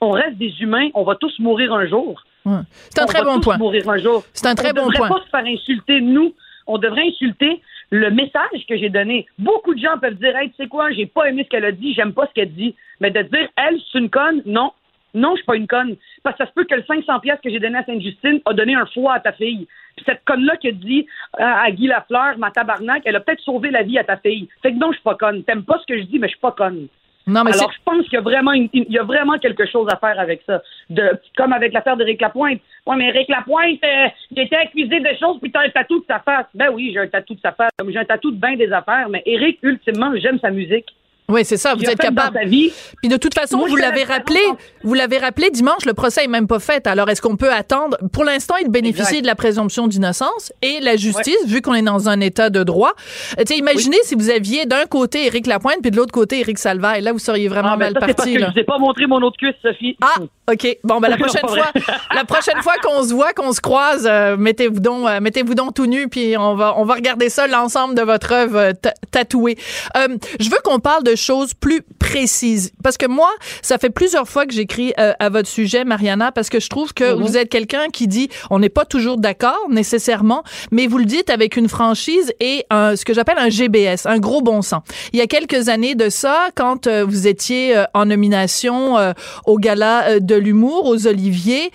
[0.00, 2.22] On reste des humains, on va tous mourir un jour.
[2.44, 2.58] Ouais.
[2.90, 3.58] C'est un On très va bon tous point.
[3.58, 4.24] mourir un jour.
[4.32, 5.08] C'est un très on bon devrait point.
[5.08, 6.34] pas se faire insulter, nous.
[6.66, 9.26] On devrait insulter le message que j'ai donné.
[9.38, 11.72] Beaucoup de gens peuvent dire, hey, tu sais quoi, j'ai pas aimé ce qu'elle a
[11.72, 12.74] dit, j'aime pas ce qu'elle dit.
[13.00, 14.72] Mais de dire, elle, c'est une conne, non.
[15.14, 15.96] Non, je suis pas une conne.
[16.22, 18.52] Parce que ça se peut que le 500 pièces que j'ai donné à Sainte-Justine a
[18.52, 19.66] donné un foie à ta fille.
[19.96, 21.06] Puis cette conne-là qui a dit
[21.38, 24.46] à Guy Lafleur, ma tabarnak, elle a peut-être sauvé la vie à ta fille.
[24.62, 25.42] Fait que non, je suis pas conne.
[25.44, 26.88] T'aimes pas ce que je dis, mais je suis pas conne.
[27.28, 29.36] Non, mais c'est Alors, je pense qu'il y a vraiment une- il y a vraiment
[29.38, 30.62] quelque chose à faire avec ça.
[30.90, 32.60] De, comme avec l'affaire d'Éric Lapointe.
[32.86, 36.04] Ouais, mais Éric Lapointe, euh, il était accusé de choses, puis t'as un tatou de
[36.06, 36.46] sa face.
[36.54, 39.08] Ben oui, j'ai un tatou de sa face, j'ai un tatou de bien des affaires,
[39.08, 40.86] mais Éric, ultimement, j'aime sa musique.
[41.28, 41.74] Oui, c'est ça.
[41.74, 42.38] Vous êtes capable.
[42.46, 42.72] vie.
[43.02, 44.40] Puis de toute façon, Moi, vous l'avez la rappelé,
[44.84, 46.86] vous l'avez rappelé dimanche, le procès est même pas fait.
[46.86, 47.96] Alors est-ce qu'on peut attendre?
[48.12, 49.22] Pour l'instant, il bénéficie Exact.
[49.22, 52.92] de la présomption d'innocence et la justice, vu qu'on est dans un état de droit.
[53.40, 56.58] Euh, Tu imaginez si vous aviez d'un côté Éric Lapointe puis de l'autre côté Éric
[56.58, 57.02] Salvaille.
[57.02, 58.34] Là, vous seriez vraiment Ah, mal ça, parce parti.
[58.34, 58.46] que là.
[58.48, 59.96] je vous ai pas montré mon autre cuisse, Sophie.
[60.02, 60.20] Ah,
[60.52, 60.78] OK.
[60.84, 61.72] Bon, ben la prochaine fois,
[62.14, 65.74] la prochaine fois qu'on se voit, qu'on se croise, euh, mettez-vous donc, euh, mettez-vous donc
[65.74, 69.56] tout nu, puis on va, on va regarder ça, l'ensemble de votre œuvre ta- tatouée.
[69.96, 73.30] Euh, je veux qu'on parle de choses plus précises, parce que moi,
[73.62, 76.92] ça fait plusieurs fois que j'écris euh, à votre sujet, Mariana, parce que je trouve
[76.94, 81.04] que vous êtes quelqu'un qui dit, on n'est pas toujours d'accord nécessairement, mais vous le
[81.04, 84.82] dites avec une franchise et un, ce que j'appelle un GBS, un gros bon sens.
[85.12, 89.12] Il y a quelques années de ça, quand euh, vous étiez euh, en nomination euh,
[89.44, 91.70] au gala de l'humour, aux Oliviers,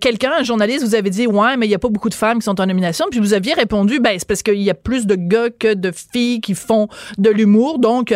[0.00, 2.38] quelqu'un, un journaliste, vous avait dit, ouais, mais il y a pas beaucoup de femmes
[2.38, 5.06] qui sont en nomination, puis vous aviez répondu, ben c'est parce qu'il y a plus
[5.06, 8.14] de gars que de filles qui font de l'humour, donc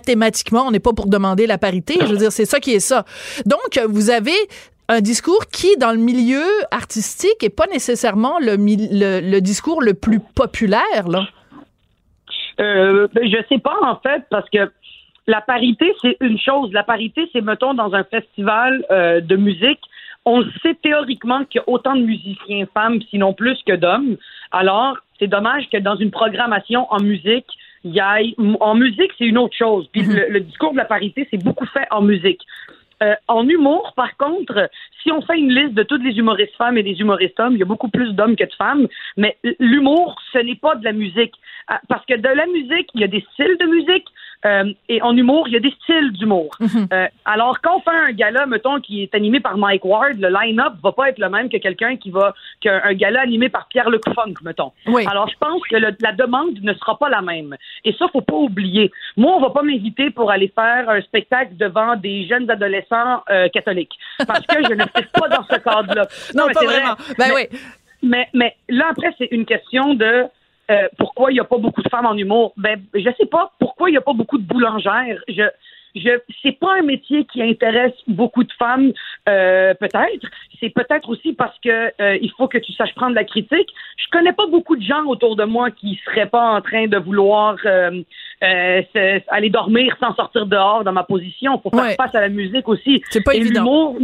[0.00, 1.94] mathématiquement, on n'est pas pour demander la parité.
[2.00, 3.04] Je veux dire, c'est ça qui est ça.
[3.44, 4.38] Donc, vous avez
[4.88, 11.08] un discours qui, dans le milieu artistique, est pas nécessairement le, discours le plus populaire,
[11.08, 11.26] là.
[12.60, 14.70] Euh, ben, je sais pas, en fait, parce que
[15.26, 16.72] la parité, c'est une chose.
[16.72, 19.80] La parité, c'est, mettons, dans un festival euh, de musique,
[20.26, 24.16] on sait théoriquement qu'il y a autant de musiciens femmes, sinon plus que d'hommes.
[24.50, 27.46] Alors, c'est dommage que dans une programmation en musique,
[27.84, 28.34] y ait...
[28.60, 29.88] En musique, c'est une autre chose.
[29.92, 32.40] Puis le, le discours de la parité, c'est beaucoup fait en musique.
[33.02, 34.68] Euh, en humour, par contre,
[35.02, 37.58] si on fait une liste de toutes les humoristes femmes et des humoristes hommes, il
[37.58, 38.86] y a beaucoup plus d'hommes que de femmes.
[39.16, 41.32] Mais l'humour, ce n'est pas de la musique.
[41.68, 44.06] Ah, Parce que de la musique, il y a des styles de musique.
[44.46, 46.56] Euh, et en humour, il y a des styles d'humour.
[46.92, 50.28] Euh, alors, quand on fait un gala, mettons, qui est animé par Mike Ward, le
[50.28, 54.02] line-up va pas être le même que quelqu'un qui va, qu'un gala animé par Pierre-Luc
[54.14, 54.72] Funk, mettons.
[54.86, 55.04] Oui.
[55.10, 57.56] Alors, je pense que le- la demande ne sera pas la même.
[57.84, 58.90] Et ça, faut pas oublier.
[59.16, 63.48] Moi, on va pas m'inviter pour aller faire un spectacle devant des jeunes adolescents euh,
[63.48, 63.98] catholiques.
[64.26, 66.06] Parce que je ne suis pas dans ce cadre-là.
[66.34, 66.76] Non, mais pas vrai.
[66.80, 66.96] vraiment.
[67.18, 67.58] Ben Mais- oui.
[68.02, 70.24] mais, mais là, après, c'est une question de
[70.70, 72.52] euh, pourquoi il n'y a pas beaucoup de femmes en humour?
[72.56, 75.18] Ben, je sais pas pourquoi il n'y a pas beaucoup de boulangères.
[75.28, 75.42] Je,
[75.96, 76.10] je,
[76.42, 78.92] c'est pas un métier qui intéresse beaucoup de femmes,
[79.28, 80.26] euh, peut-être.
[80.60, 83.68] C'est peut-être aussi parce que euh, il faut que tu saches prendre la critique.
[83.96, 86.98] Je connais pas beaucoup de gens autour de moi qui seraient pas en train de
[86.98, 88.02] vouloir euh,
[88.40, 91.58] se- aller dormir sans sortir dehors dans ma position.
[91.60, 91.96] Faut faire Ouais.
[91.96, 93.02] face à la musique aussi.
[93.10, 93.96] C'est pas Et évident.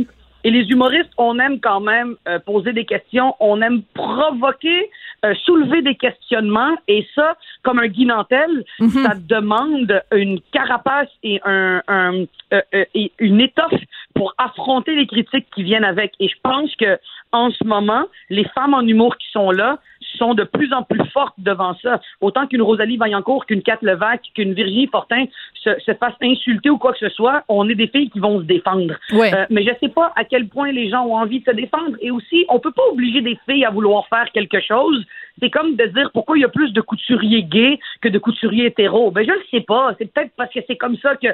[0.44, 4.90] et les humoristes, on aime quand même poser des questions, on aime provoquer,
[5.26, 8.64] euh, soulever des questionnements, et ça, comme un Guy Nantel,
[9.02, 13.82] ça demande une carapace et un, un- euh, euh, et une étoffe
[14.14, 16.12] pour affronter les critiques qui viennent avec.
[16.20, 16.98] Et je pense que
[17.32, 19.78] en ce moment, les femmes en humour qui sont là
[20.18, 22.00] sont de plus en plus fortes devant ça.
[22.20, 26.78] Autant qu'une Rosalie Vaillancourt, qu'une Kat Levac, qu'une Virginie Fortin se, se fasse insulter ou
[26.78, 28.94] quoi que ce soit, on est des filles qui vont se défendre.
[29.12, 29.34] Ouais.
[29.34, 31.96] Euh, mais je sais pas à quel point les gens ont envie de se défendre.
[32.00, 35.04] Et aussi, on peut pas obliger des filles à vouloir faire quelque chose.
[35.40, 38.66] C'est comme de dire pourquoi il y a plus de couturiers gays que de couturiers
[38.66, 39.10] hétéros.
[39.10, 39.94] Ben, je le sais pas.
[39.98, 41.28] C'est peut-être parce que c'est comme ça que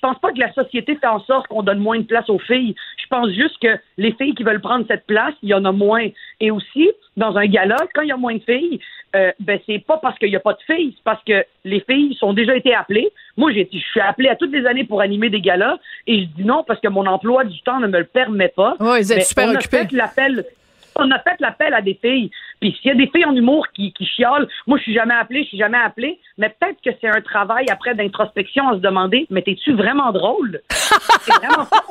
[0.00, 2.38] je pense pas que la société fait en sorte qu'on donne moins de place aux
[2.38, 2.76] filles.
[3.02, 5.72] Je pense juste que les filles qui veulent prendre cette place, il y en a
[5.72, 6.06] moins.
[6.40, 8.78] Et aussi, dans un gala, quand il y a moins de filles,
[9.16, 11.80] euh, ben c'est pas parce qu'il y a pas de filles, c'est parce que les
[11.80, 13.10] filles sont déjà été appelées.
[13.36, 16.26] Moi, j'ai, je suis appelée à toutes les années pour animer des galas, et je
[16.26, 18.76] dis non parce que mon emploi du temps ne me le permet pas.
[18.78, 19.88] Vous êtes Mais super occupés.
[19.92, 20.44] L'appel.
[20.98, 22.30] On a fait l'appel à des filles.
[22.60, 25.14] Puis s'il y a des filles en humour qui, qui chiolent, moi je suis jamais
[25.14, 28.78] appelée, je suis jamais appelée, mais peut-être que c'est un travail après d'introspection à se
[28.80, 30.60] demander, mais t'es-tu vraiment drôle?
[30.70, 31.82] c'est vraiment ça.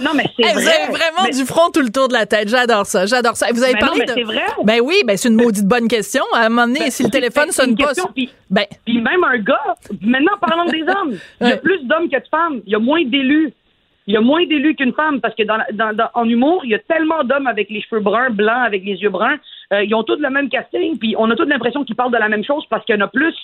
[0.00, 0.62] Non, mais c'est Hey, vrai.
[0.62, 2.48] vous avez vraiment Mais- du front tout le tour de la tête.
[2.48, 3.06] J'adore ça.
[3.06, 3.46] J'adore ça.
[3.52, 4.12] Vous avez non, parlé mais de.
[4.12, 4.42] c'est vrai.
[4.64, 6.24] Ben oui, ben c'est une maudite bonne question.
[6.34, 7.86] À un moment donné, Ben, si le téléphone c'est sonne pas.
[7.86, 11.16] question, puis- Ben, Puis même un gars, maintenant parlons des hommes.
[11.40, 12.60] Il y a plus d'hommes que de femmes.
[12.66, 13.52] Il y a moins d'élus.
[14.06, 16.70] Il y a moins d'élus qu'une femme parce que dans, dans- dans- en humour, il
[16.70, 19.38] y a tellement d'hommes avec les cheveux bruns, blancs, avec les yeux bruns.
[19.72, 22.18] Euh, ils ont tous le même casting, puis on a toute l'impression qu'ils parlent de
[22.18, 23.34] la même chose parce qu'il y en a plus.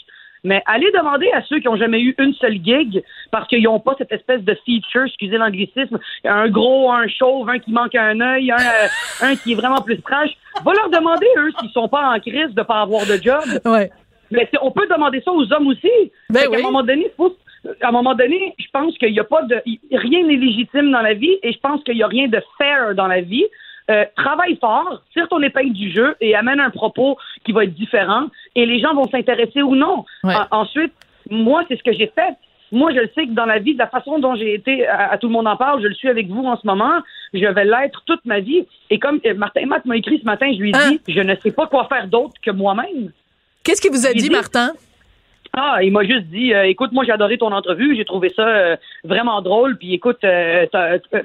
[0.42, 3.78] Mais allez demander à ceux qui ont jamais eu une seule gig parce qu'ils n'ont
[3.80, 8.18] pas cette espèce de feature, excusez l'anglicisme, un gros, un chauve, un qui manque un
[8.20, 8.86] œil, un, euh,
[9.22, 10.30] un qui est vraiment plus trash.
[10.64, 13.42] Va leur demander, eux, s'ils sont pas en crise de pas avoir de job.
[13.66, 13.90] ouais.
[14.30, 15.90] Mais on peut demander ça aux hommes aussi.
[16.30, 16.58] Ben oui.
[16.58, 17.36] un moment donné, faut,
[17.82, 19.60] à un moment donné, je pense qu'il n'y a pas de,
[19.92, 22.94] rien n'est légitime dans la vie et je pense qu'il n'y a rien de fair
[22.94, 23.44] dans la vie.
[23.90, 27.74] Euh, travaille fort, tire ton épingle du jeu et amène un propos qui va être
[27.74, 30.04] différent et les gens vont s'intéresser ou non.
[30.22, 30.34] Ouais.
[30.50, 30.92] En- ensuite,
[31.28, 32.34] moi, c'est ce que j'ai fait.
[32.72, 35.10] Moi, je le sais que dans la vie, de la façon dont j'ai été, à,
[35.10, 37.00] à tout le monde en parle, je le suis avec vous en ce moment,
[37.34, 38.64] je vais l'être toute ma vie.
[38.90, 40.90] Et comme euh, Martin Matt m'a écrit ce matin, je lui ai Hein?
[40.92, 43.10] dit, je ne sais pas quoi faire d'autre que moi-même.
[43.64, 44.70] Qu'est-ce qu'il vous a dit- Martin?
[45.56, 48.46] Ah, il m'a juste dit, euh, écoute, moi j'ai adoré ton entrevue, j'ai trouvé ça
[48.46, 50.66] euh, vraiment drôle, puis écoute, euh,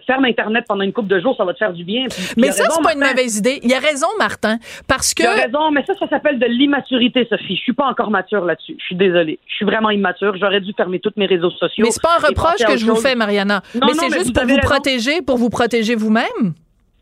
[0.08, 2.06] ferme Internet pendant une couple de jours, ça va te faire du bien.
[2.10, 3.60] Puis- il Mais a ça, c'est pas une mauvaise idée.
[3.62, 4.58] Il a raison, Martin,
[4.88, 5.22] parce que.
[5.22, 7.56] Tu as raison, mais ça, ça s'appelle de l'immaturité, Sophie.
[7.56, 8.76] Je suis pas encore mature là-dessus.
[8.80, 9.38] Je suis désolée.
[9.46, 10.36] Je suis vraiment immature.
[10.38, 11.86] J'aurais dû fermer tous mes réseaux sociaux.
[11.86, 13.62] Mais c'est pas un reproche que je vous fais, Mariana.
[13.76, 14.62] Non, mais non, c'est juste pour vous raison.
[14.68, 16.54] protéger, pour vous protéger vous-même.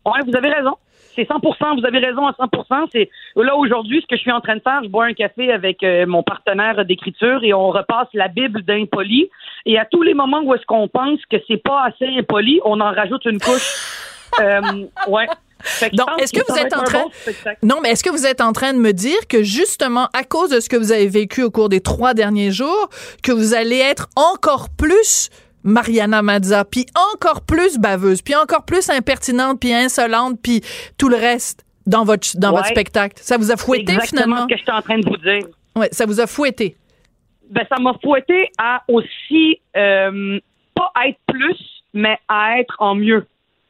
[0.04, 0.74] Ouais, vous avez raison.
[1.14, 2.48] C'est 100% vous avez raison à 100
[2.92, 5.52] C'est là aujourd'hui ce que je suis en train de faire, je bois un café
[5.52, 9.30] avec euh, mon partenaire d'écriture et on repasse la Bible d'impoli
[9.66, 12.80] et à tous les moments où est-ce qu'on pense que c'est pas assez impoli, on
[12.80, 13.74] en rajoute une couche.
[14.40, 14.60] euh,
[15.08, 15.26] ouais.
[15.94, 17.52] Donc, est-ce que vous êtes en train- bon.
[17.62, 20.50] Non, mais est-ce que vous êtes en train de me dire que justement, à cause
[20.50, 22.90] de ce que vous avez vécu au cours des trois derniers jours,
[23.22, 25.30] que vous allez être encore plus
[25.64, 30.60] Mariana Mazza, puis encore plus baveuse, puis encore plus impertinente, puis insolente, puis
[30.98, 32.56] tout le reste dans votre dans Ouais.
[32.56, 33.16] votre spectacle.
[33.20, 34.42] Ça vous a fouetté exactement finalement?
[34.48, 35.46] ce que j'étais en train de vous dire.
[35.76, 36.76] Ouais, ça vous a fouetté?
[37.50, 40.38] ben, ça m'a fouetté à aussi euh,
[40.74, 41.58] pas être plus,
[41.92, 43.26] mais à être en mieux.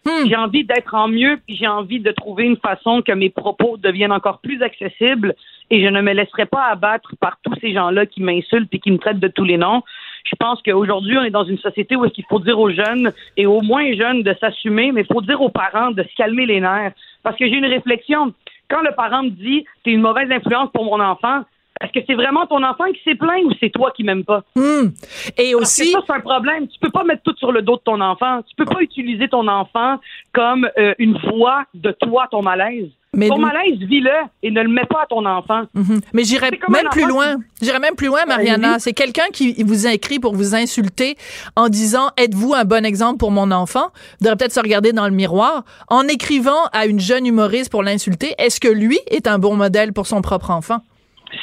[0.07, 0.27] Hmm.
[0.29, 3.77] J'ai envie d'être en mieux, puis j'ai envie de trouver une façon que mes propos
[3.79, 5.35] deviennent encore plus accessibles
[5.71, 8.91] et je ne me laisserai pas abattre par tous ces gens-là qui m'insultent et qui
[8.91, 9.83] me traitent de tous les noms.
[10.25, 13.13] Je pense qu'aujourd'hui, on est dans une société où est-ce qu'il faut dire aux jeunes
[13.37, 16.47] et aux moins jeunes de s'assumer, mais il faut dire aux parents de se calmer
[16.47, 16.93] les nerfs.
[17.23, 18.33] Parce que j'ai une réflexion.
[18.71, 21.43] Quand le parent me dit t'es une mauvaise influence pour mon enfant,
[21.81, 24.43] est-ce que c'est vraiment ton enfant qui s'est plaint ou c'est toi qui m'aimes pas?
[24.55, 24.91] Hmm.
[25.37, 26.69] Et Parce aussi, que ça, c'est un problème.
[26.69, 28.43] Tu peux pas mettre tout sur le dos de ton enfant.
[28.43, 29.99] Tu peux pas utiliser ton enfant
[30.33, 32.89] comme euh, une voix de toi, ton malaise.
[33.15, 34.11] Mais ton malaise, vis-le
[34.43, 35.63] et ne le mets pas à ton enfant.
[35.75, 36.01] Mhm.
[36.13, 37.37] Mais j'irais même plus loin.
[37.63, 38.79] J'irais même plus loin, Mariana.
[38.79, 41.17] C'est quelqu'un qui vous a écrit pour vous insulter
[41.57, 43.89] en disant êtes-vous un bon exemple pour mon enfant?
[44.21, 47.83] Vous devrait peut-être se regarder dans le miroir en écrivant à une jeune humoriste pour
[47.83, 48.35] l'insulter.
[48.39, 50.79] Est-ce que lui est un bon modèle pour son propre enfant?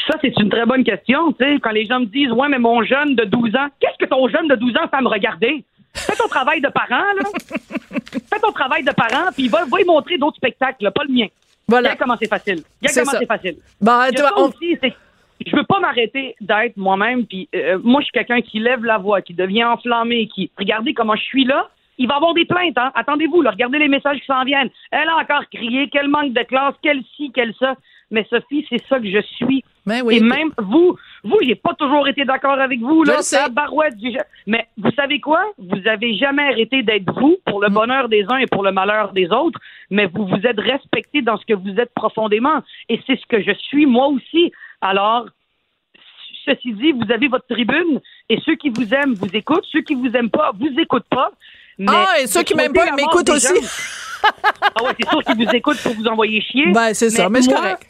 [0.08, 1.32] Ça, c'est une très bonne question.
[1.34, 3.98] Tu sais, quand les gens me disent Ouais, mais mon jeune de 12 ans, qu'est-ce
[4.04, 5.64] que ton jeune de 12 ans fait à me regarder?
[5.94, 7.24] Fais ton travail de parent, là.
[8.30, 11.14] Fais ton travail de parent, puis va, va y montrer d'autres spectacles, là, pas le
[11.14, 11.28] mien.
[11.72, 11.90] Voilà.
[11.90, 12.60] Regarde comment c'est facile.
[12.82, 13.56] Regarde comment c'est facile.
[13.80, 14.88] Bah, ça on- aussi, que
[15.50, 17.26] je veux pas m'arrêter d'être moi-même.
[17.26, 20.94] Puis euh, moi, je suis quelqu'un qui lève la voix, qui devient enflammé, qui regardez
[20.94, 21.68] comment je suis là.
[21.98, 22.92] Il va y avoir des plaintes, hein.
[22.96, 24.70] Attendez-vous, là, regardez les messages qui s'en viennent.
[24.92, 27.76] Elle a encore crié, quel manque de classe, quel ci, quel ça.
[28.12, 29.64] Mais Sophie, c'est ça que je suis.
[29.86, 30.18] Ben oui.
[30.18, 33.14] Et même vous, vous, j'ai pas toujours été d'accord avec vous, là.
[33.46, 35.44] Tabarouette, j'ai- Mais vous savez quoi?
[35.58, 39.14] Vous avez jamais arrêté d'être vous pour le bonheur des uns et pour le malheur
[39.14, 42.62] des autres, mais vous vous êtes respecté dans ce que vous êtes profondément.
[42.90, 44.52] Et c'est ce que je suis moi aussi.
[44.82, 45.26] Alors,
[46.46, 49.96] ceci dit, vous avez votre tribune et ceux qui vous aiment vous écoutent, ceux qui
[49.96, 51.32] vous aiment pas vous écoutent pas.
[51.78, 53.48] Mais Ah, et ceux qui m'aiment pas, m'écoutent aussi.
[53.62, 53.68] gens-
[54.76, 56.72] ah ouais, c'est sûr qu'ils vous écoutent pour vous envoyer chier.
[56.72, 57.88] Ben, c'est ça, mais c'est correct.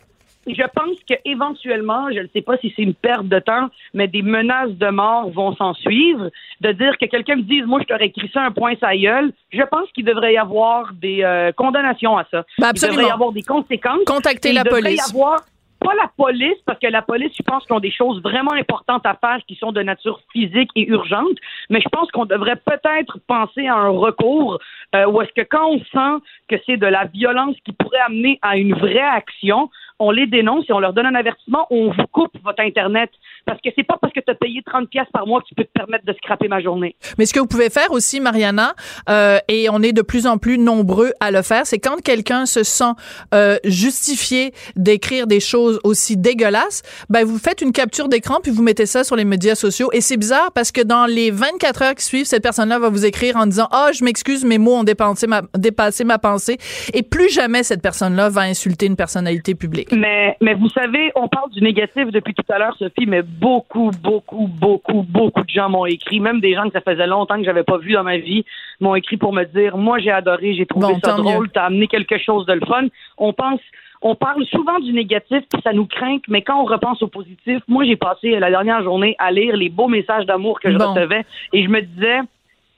[0.47, 4.07] Je pense que éventuellement, je ne sais pas si c'est une perte de temps, mais
[4.07, 6.29] des menaces de mort vont s'en suivre.
[6.61, 9.31] De dire que quelqu'un me dise, moi, je t'aurais écrit ça un point sa gueule,
[9.51, 12.43] je pense qu'il devrait y avoir des euh, condamnations à ça.
[12.57, 14.03] Ben, Il devrait y avoir des conséquences.
[14.05, 15.07] Contactez la il devrait police.
[15.07, 15.41] y avoir
[15.81, 19.05] pas la police, parce que la police, je pense qu'ils ont des choses vraiment importantes
[19.05, 21.37] à faire qui sont de nature physique et urgente,
[21.69, 24.59] mais je pense qu'on devrait peut-être penser à un recours
[24.95, 28.37] euh, où est-ce que quand on sent que c'est de la violence qui pourrait amener
[28.43, 29.69] à une vraie action,
[30.01, 33.11] on les dénonce et on leur donne un avertissement, on vous coupe votre Internet.
[33.45, 35.55] Parce que c'est pas parce que tu as payé 30 pièces par mois que tu
[35.55, 36.95] peux te permettre de scraper ma journée.
[37.17, 38.73] Mais ce que vous pouvez faire aussi, Mariana,
[39.09, 42.45] euh, et on est de plus en plus nombreux à le faire, c'est quand quelqu'un
[42.45, 42.93] se sent
[43.33, 48.63] euh, justifié d'écrire des choses aussi dégueulasses, ben vous faites une capture d'écran puis vous
[48.63, 49.89] mettez ça sur les médias sociaux.
[49.93, 53.05] Et c'est bizarre parce que dans les 24 heures qui suivent, cette personne-là va vous
[53.05, 56.57] écrire en disant ah je m'excuse, mes mots ont dépassé ma pensée.
[56.93, 59.90] Et plus jamais cette personne-là va insulter une personnalité publique.
[59.91, 63.91] Mais, mais vous savez, on parle du négatif depuis tout à l'heure, Sophie, mais beaucoup,
[64.01, 67.43] beaucoup, beaucoup, beaucoup de gens m'ont écrit, même des gens que ça faisait longtemps que
[67.43, 68.45] j'avais pas vu dans ma vie,
[68.79, 71.87] m'ont écrit pour me dire, moi j'ai adoré, j'ai trouvé Bon, ça drôle, t'as amené
[71.87, 72.85] quelque chose de le fun.
[73.17, 73.59] On pense,
[74.01, 77.59] on parle souvent du négatif, puis ça nous craint, mais quand on repense au positif,
[77.67, 80.93] moi j'ai passé la dernière journée à lire les beaux messages d'amour que je Bon.
[80.93, 82.19] recevais, et je me disais,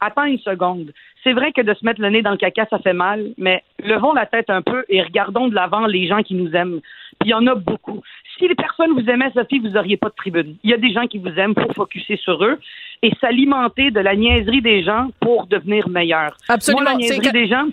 [0.04, 0.94] attends une seconde.
[1.24, 3.64] C'est vrai que de se mettre le nez dans le caca, ça fait mal, mais
[3.84, 6.82] levons la tête un peu et regardons de l'avant les gens qui nous aiment.
[7.20, 8.02] Puis il y en a beaucoup.
[8.38, 10.56] Si les personnes vous aimaient, Sophie, vous n'auriez pas de tribune.
[10.64, 12.60] Il y a des gens qui vous aiment pour focuser sur eux
[13.02, 16.36] et s'alimenter de la niaiserie des gens pour devenir meilleur.
[16.50, 16.84] Absolument.
[16.84, 17.68] Moi, la niaiserie des gens,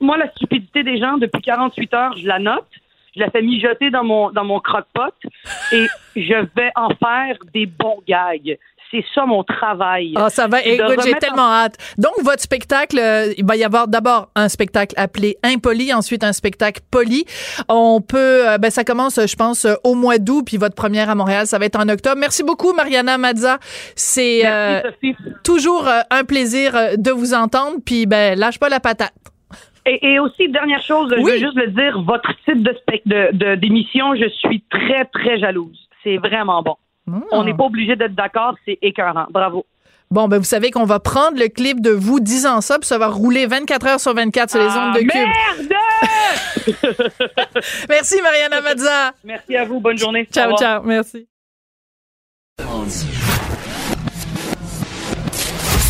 [0.00, 2.66] moi, la stupidité des gens, depuis 48 heures, je la note.
[3.16, 5.14] Je la fais mijoter dans mon, dans mon croque-pot
[5.72, 8.58] et je vais en faire des bons gags.
[8.90, 10.14] C'est ça mon travail.
[10.16, 10.62] Ah, ça va.
[10.62, 11.76] Écoute, j'ai tellement hâte.
[11.98, 16.32] Donc, votre spectacle, euh, il va y avoir d'abord un spectacle appelé Impoli, ensuite un
[16.32, 17.26] spectacle poli.
[17.68, 21.10] On peut, euh, ben, ça commence, je pense, euh, au mois d'août, puis votre première
[21.10, 22.16] à Montréal, ça va être en octobre.
[22.18, 23.58] Merci beaucoup, Mariana Mazza.
[23.94, 24.80] C'est euh,
[25.44, 29.12] toujours un plaisir de vous entendre, puis ben, lâche pas la patate.
[29.86, 33.30] Et, et aussi, dernière chose, je veux juste le dire, votre type de spec- de-
[33.36, 35.78] de- d'émission, je suis très, très jalouse.
[36.04, 36.76] C'est vraiment bon.
[37.32, 39.26] On n'est pas obligé d'être d'accord, c'est écœurant.
[39.30, 39.64] Bravo.
[40.10, 42.96] Bon, ben, vous savez qu'on va prendre le clip de vous disant ça, puis ça
[42.96, 45.10] va rouler 24 heures sur 24 sur les Ah, ondes de Cube.
[45.12, 45.72] Merde!
[47.88, 49.12] Merci, Mariana Mazza.
[49.24, 49.80] Merci à vous.
[49.80, 50.26] Bonne journée.
[50.32, 50.82] Ciao, ciao.
[50.82, 51.26] Merci.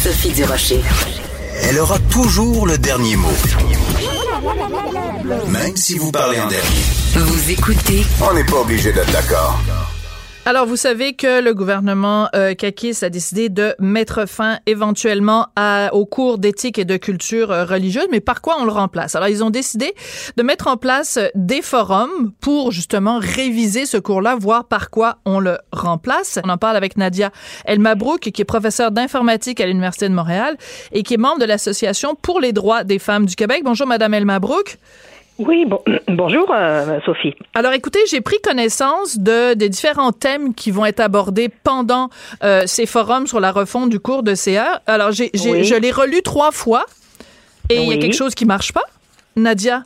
[0.02, 0.80] Sophie Durocher.
[1.62, 3.28] Elle aura toujours le dernier mot.
[5.48, 6.82] Même si vous parlez en dernier.
[7.14, 9.58] Vous écoutez On n'est pas obligé d'être d'accord.
[10.48, 15.90] Alors, vous savez que le gouvernement euh, Kakis a décidé de mettre fin éventuellement à,
[16.10, 19.14] cours d'éthique et de culture euh, religieuse, mais par quoi on le remplace?
[19.14, 19.92] Alors, ils ont décidé
[20.38, 25.38] de mettre en place des forums pour justement réviser ce cours-là, voir par quoi on
[25.38, 26.38] le remplace.
[26.42, 27.30] On en parle avec Nadia
[27.66, 30.56] El Mabrouk, qui est professeure d'informatique à l'Université de Montréal
[30.92, 33.60] et qui est membre de l'Association pour les droits des femmes du Québec.
[33.64, 34.78] Bonjour, Madame El Mabrouk.
[35.38, 37.34] Oui, bon, bonjour euh, Sophie.
[37.54, 42.08] Alors écoutez, j'ai pris connaissance de des différents thèmes qui vont être abordés pendant
[42.42, 44.82] euh, ces forums sur la refonte du cours de CA.
[44.86, 45.64] Alors j'ai, j'ai- Oui.
[45.64, 46.84] je l'ai relu trois fois
[47.70, 48.82] et il y a quelque chose qui marche pas.
[49.36, 49.84] Nadia,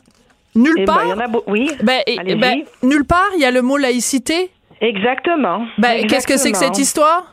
[0.55, 1.05] nulle Eh ben, part.
[1.05, 1.69] y en a beau- oui.
[1.83, 4.49] Ben, et- ben, nulle part, il y a le mot laïcité.
[4.81, 5.65] Exactement.
[5.77, 7.29] Ben, qu'est-ce que c'est que cette histoire?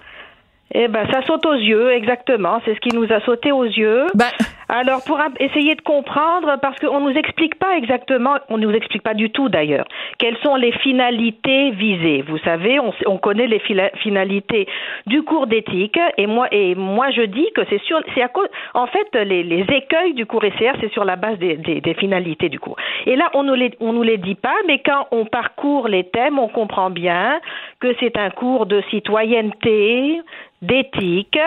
[0.73, 2.61] Eh ben, ça saute aux yeux, exactement.
[2.65, 4.07] C'est ce qui nous a sauté aux yeux.
[4.15, 4.29] Ben,
[4.73, 9.15] Alors, pour essayer de comprendre, parce qu'on nous explique pas exactement, on nous explique pas
[9.15, 9.85] du tout d'ailleurs,
[10.19, 12.23] quelles sont les finalités visées.
[12.23, 13.61] Vous savez, on, connaît les
[13.97, 14.69] finalités
[15.09, 18.47] du cours d'éthique, et moi, et moi je dis que c'est sur, c'est à cause,
[18.75, 22.77] en fait, les, écueils du cours ECR, c'est sur la base des, finalités du cours.
[23.07, 26.39] Et là, on nous les, nous les dit pas, mais quand on parcourt les thèmes,
[26.39, 27.41] on comprend bien
[27.81, 30.21] que c'est un cours de citoyenneté,
[30.63, 31.39] d'éthique.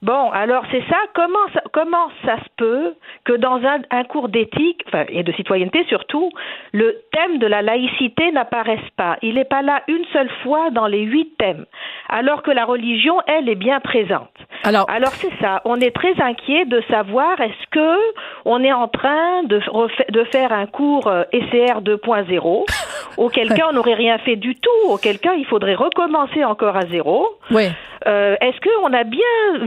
[0.00, 0.96] Bon, alors c'est ça.
[1.14, 5.32] Comment ça, comment ça se peut que dans un, un cours d'éthique enfin, et de
[5.32, 6.30] citoyenneté surtout,
[6.72, 9.16] le thème de la laïcité n'apparaisse pas?
[9.22, 11.64] Il n'est pas là une seule fois dans les huit thèmes,
[12.08, 14.30] alors que la religion, elle, est bien présente.
[14.62, 15.62] alors, Alors c'est ça.
[15.64, 17.98] On est très inquiet de savoir est-ce que
[18.44, 22.66] on est en train de, refa- de faire un cours euh, ECR 2.0,
[23.18, 26.86] auquel cas on n'aurait rien fait du tout, auquel cas il faudrait recommencer encore à
[26.86, 27.26] zéro.
[27.50, 27.64] oui.
[28.06, 29.20] Euh, Est-ce qu'on a bien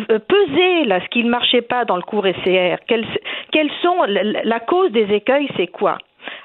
[0.09, 3.05] euh, pesé là ce qui ne marchait pas dans le cours ECR quelles,
[3.51, 5.97] quelles sont la, la cause des écueils C'est quoi?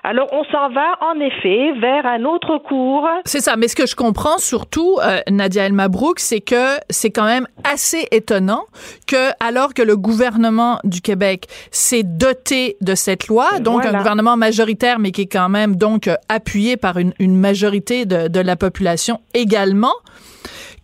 [0.04, 3.08] Alors on s'en va en effet vers un autre cours.
[3.24, 7.10] C'est ça, mais ce que je comprends surtout, euh, Nadia El Mabrouk, c'est que c'est
[7.10, 8.64] quand même assez étonnant
[9.06, 14.36] que, alors que le gouvernement du Québec s'est doté de cette loi, donc un gouvernement
[14.36, 18.40] majoritaire, mais qui est quand même donc euh, appuyé par une, une majorité de, de
[18.40, 19.94] la population également,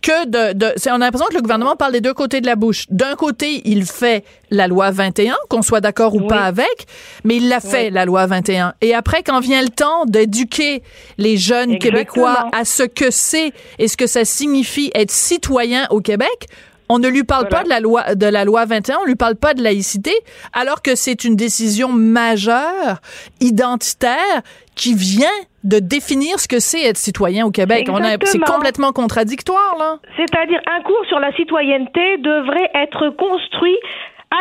[0.03, 2.45] que de, de c'est, on a l'impression que le gouvernement parle des deux côtés de
[2.45, 2.85] la bouche.
[2.89, 6.27] D'un côté, il fait la loi 21, qu'on soit d'accord ou Oui.
[6.27, 6.85] pas avec,
[7.23, 7.91] mais il l'a fait, Oui.
[7.91, 8.73] la loi 21.
[8.81, 10.83] Et après, quand vient le temps d'éduquer
[11.17, 11.99] les jeunes Exactement.
[12.03, 16.47] Québécois à ce que c'est et ce que ça signifie être citoyen au Québec,
[16.89, 17.57] on ne lui parle Voilà.
[17.57, 20.11] pas de la loi de la loi 21, on lui parle pas de laïcité,
[20.53, 22.99] alors que c'est une décision majeure,
[23.39, 24.41] identitaire,
[24.75, 25.27] qui vient
[25.63, 27.87] de définir ce que c'est être citoyen au Québec.
[28.23, 29.99] C'est complètement contradictoire, là.
[30.17, 33.77] C'est-à-dire un cours sur la citoyenneté devrait être construit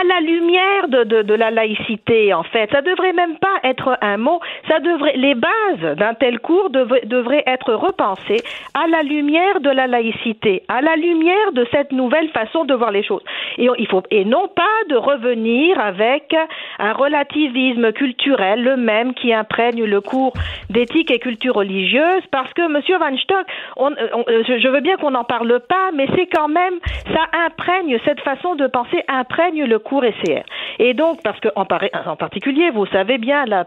[0.01, 2.71] à la lumière de, de, la laïcité, en fait.
[2.73, 4.41] Ça devrait même pas être un mot.
[4.69, 8.43] Ça devrait, les bases d'un tel cours devraient, être repensées
[8.75, 12.91] à la lumière de la laïcité, à la lumière de cette nouvelle façon de voir
[12.91, 13.23] les choses.
[13.59, 16.35] Et il faut, et non pas de revenir avec
[16.79, 20.33] un relativisme culturel, le même qui imprègne le cours
[20.71, 24.97] d'éthique et culture religieuse, parce que Monsieur Van Stock, on, on- je je veux bien
[24.97, 26.75] qu'on n'en parle pas, mais c'est quand même,
[27.13, 30.42] ça imprègne, cette façon de penser imprègne le cours ECR.
[30.79, 33.66] Et donc, parce que en, par- en particulier, vous savez bien, la,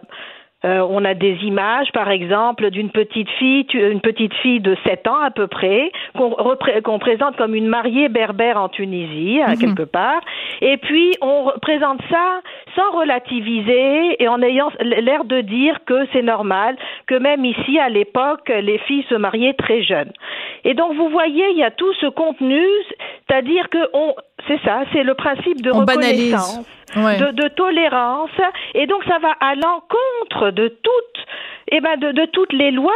[0.64, 4.76] euh, on a des images, par exemple, d'une petite fille, tu- une petite fille de
[4.86, 9.42] 7 ans à peu près, qu'on repré- qu'on présente comme une mariée berbère en Tunisie,
[9.42, 10.22] à quelque part.
[10.62, 12.42] Et puis, on présente ça
[12.76, 16.76] sans relativiser et en ayant l'air de dire que c'est normal,
[17.08, 20.12] que même ici, à l'époque, les filles se mariaient très jeunes.
[20.64, 22.64] Et donc, vous voyez, il y a tout ce contenu,
[23.28, 24.16] c'est-à-dire que on,
[24.48, 27.18] c'est ça, c'est le principe de On reconnaissance Ouais.
[27.18, 28.30] de, de tolérance,
[28.74, 31.26] et donc ça va à l'encontre de toutes,
[31.72, 32.94] eh ben de, de toutes les lois.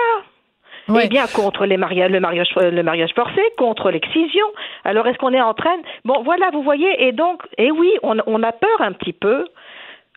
[1.03, 4.45] Eh bien, contre les mariages, le mariage, le mariage forcé, contre l'excision.
[4.85, 5.75] Alors, est-ce qu'on est en train.
[6.05, 9.45] Bon, voilà, vous voyez, et donc, et oui, on, on a peur un petit peu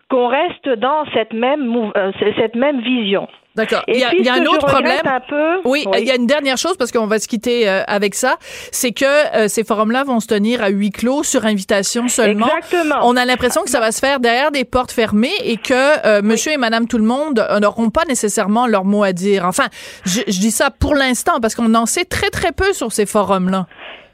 [0.08, 3.28] qu'on reste dans cette même, euh, cette même vision.
[3.54, 3.82] D'accord.
[3.86, 5.00] Il y a, y a un autre problème.
[5.04, 7.82] un peu, Oui, il y a une dernière chose parce qu'on va se quitter euh,
[7.86, 8.36] avec ça,
[8.70, 9.04] c'est que
[9.36, 12.48] euh, ces forums-là vont se tenir à huis clos sur invitation seulement.
[12.56, 13.00] Exactement.
[13.02, 16.22] On a l'impression que ça va se faire derrière des portes fermées et que euh,
[16.22, 19.44] Monsieur et Madame tout le monde n'auront pas nécessairement leur mot à dire.
[19.44, 19.66] Enfin,
[20.06, 23.06] je, je dis ça pour l'instant parce qu'on en sait très très peu sur ces
[23.06, 23.66] forums-là.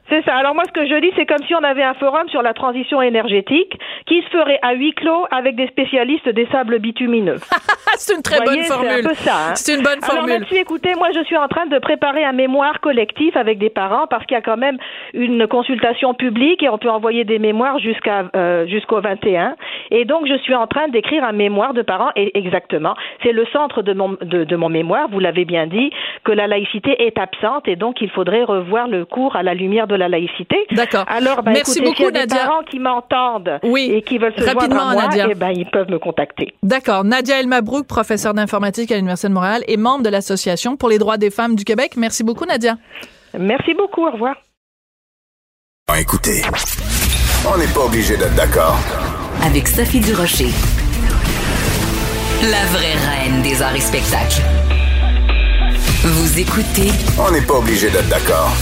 [0.08, 0.34] C'est ça.
[0.36, 2.54] Alors moi, ce que je dis, c'est comme si on avait un forum sur la
[2.54, 7.36] transition énergétique qui se ferait à huis clos avec des spécialistes des sables bitumineux.
[8.00, 9.02] C'est une très Vous bonne voyez, c'est un formule.
[9.08, 9.54] peu ça, hein.
[9.56, 10.34] C'est une bonne Alors formule.
[10.34, 14.06] là-dessus, écoutez, moi je suis en train de préparer un mémoire collectif avec des parents
[14.06, 14.78] parce qu'il y a quand même
[15.14, 19.56] une consultation publique et on peut envoyer des mémoires jusqu'à euh, jusqu'au 21.
[19.90, 22.94] Et donc je suis en train d'écrire un mémoire de parents et exactement,
[23.24, 25.90] c'est le centre de mon de, de mon mémoire, vous l'avez bien dit,
[26.24, 29.88] que la laïcité est absente et donc il faudrait revoir le cours à la lumière
[29.88, 30.56] de la laïcité.
[30.72, 31.04] D'accord.
[31.08, 32.36] Alors ben, Merci écoutez, s'il y beaucoup, a des Nadia.
[32.46, 33.90] parents qui m'entendent Oui.
[33.92, 35.26] et qui veulent se Rapidement, joindre à moi, Nadia.
[35.30, 36.54] eh ben ils peuvent me contacter.
[36.62, 37.04] D'accord.
[37.04, 40.98] Nadia El Mabrouk, professeure d'informatique à l'Université de Montréal et membre de l'Association pour les
[40.98, 41.92] droits des femmes du Québec.
[41.96, 42.76] Merci beaucoup, Nadia.
[43.38, 44.36] Merci beaucoup, au revoir.
[45.98, 46.42] Écoutez,
[47.52, 48.78] on n'est pas obligé d'être d'accord.
[49.44, 50.48] Avec Sophie Durocher.
[52.42, 54.42] La vraie reine des arts et spectacles.
[56.04, 58.52] Vous écoutez On n'est pas obligé d'être d'accord.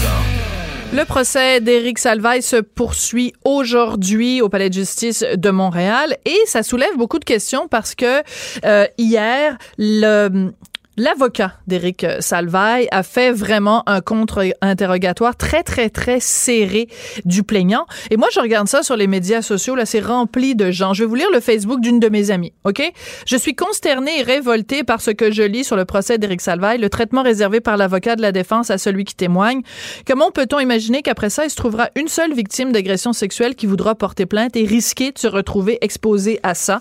[0.96, 6.62] Le procès d'Éric Salvaille se poursuit aujourd'hui au Palais de justice de Montréal et ça
[6.62, 8.22] soulève beaucoup de questions parce que
[8.64, 10.52] euh, hier, le
[10.98, 16.88] L'avocat d'Éric Salvaille a fait vraiment un contre-interrogatoire très, très, très serré
[17.26, 17.84] du plaignant.
[18.10, 19.74] Et moi, je regarde ça sur les médias sociaux.
[19.74, 20.94] Là, c'est rempli de gens.
[20.94, 22.54] Je vais vous lire le Facebook d'une de mes amies.
[22.64, 22.82] OK?
[23.26, 26.78] Je suis consternée et révoltée par ce que je lis sur le procès d'Éric Salvaille,
[26.78, 29.60] le traitement réservé par l'avocat de la défense à celui qui témoigne.
[30.06, 33.94] Comment peut-on imaginer qu'après ça, il se trouvera une seule victime d'agression sexuelle qui voudra
[33.96, 36.80] porter plainte et risquer de se retrouver exposé à ça?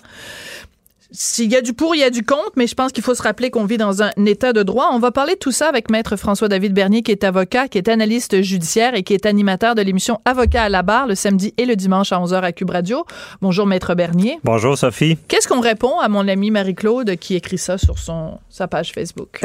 [1.18, 3.16] S'il y a du pour, il y a du contre, mais je pense qu'il faut
[3.16, 4.90] se rappeler qu'on vit dans un état de droit.
[4.92, 7.88] On va parler de tout ça avec Maître François-David Bernier, qui est avocat, qui est
[7.88, 11.66] analyste judiciaire et qui est animateur de l'émission Avocat à la barre le samedi et
[11.66, 13.06] le dimanche à 11h à Cube Radio.
[13.42, 14.40] Bonjour, Maître Bernier.
[14.44, 15.18] Bonjour, Sophie.
[15.30, 19.40] Qu'est-ce qu'on répond à mon amie Marie-Claude qui écrit ça sur son, sa page Facebook?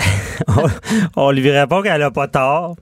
[1.16, 2.74] on lui répond qu'elle n'a pas tort,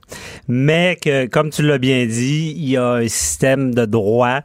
[0.47, 4.39] mais que, comme tu l'as bien dit, il y a un système de droit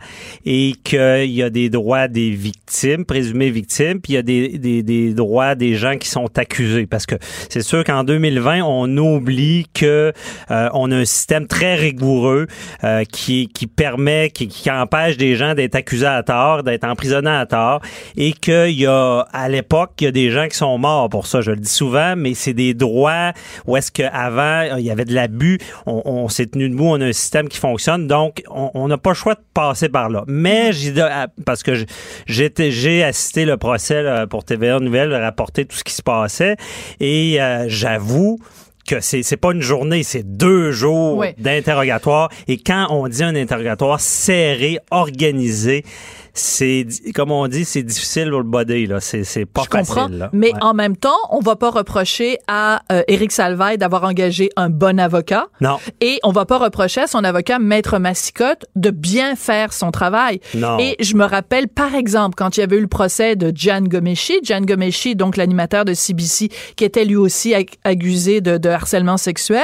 [0.45, 4.34] et qu'il y a des droits des victimes, présumées victimes, puis il y a des
[4.59, 6.87] des, droits des gens qui sont accusés.
[6.87, 7.17] Parce que
[7.49, 10.13] c'est sûr qu'en 2020, on oublie que
[10.51, 12.47] euh, on a un système très rigoureux
[12.83, 17.31] euh, qui, qui permet, qui, qui empêche des gens d'être accusés à tort, d'être emprisonnés
[17.31, 17.81] à tort,
[18.17, 21.27] et qu'il y a, à l'époque, il y a des gens qui sont morts pour
[21.27, 21.41] ça.
[21.41, 23.33] Je le dis souvent, mais c'est des droits
[23.67, 27.07] où est-ce qu'avant, il y avait de l'abus, on, on s'est tenu debout, on a
[27.07, 30.25] un système qui fonctionne, donc on n'a pas le choix de passer par là.
[30.27, 30.71] Mais
[31.45, 31.73] parce que
[32.27, 36.57] j'ai assisté le procès pour TVA Nouvelle rapporter tout ce qui se passait.
[37.01, 38.39] Et euh, j'avoue
[38.87, 42.31] que c'est c'est pas une journée, c'est deux jours d'interrogatoire.
[42.49, 45.85] Et quand on dit un interrogatoire serré, organisé,
[46.35, 49.01] c'est comme on dit, c'est difficile pour le body là.
[49.01, 53.03] C'est c'est pas Je comprends, Mais en même temps, on va pas reprocher à euh,
[53.07, 55.47] Éric Salvaille d'avoir engagé un bon avocat.
[55.61, 55.79] Non.
[56.01, 60.41] Et on va pas reprocher à son avocat Maître Massicotte de bien faire son travail.
[60.55, 60.79] Non.
[60.81, 63.83] Et je me rappelle par exemple quand il y avait eu le procès de Gian
[63.83, 67.55] Gomeshi, Gian Gomeshi donc l'animateur de CBC qui était lui aussi
[67.85, 69.63] accusé de, de harcèlement sexuel,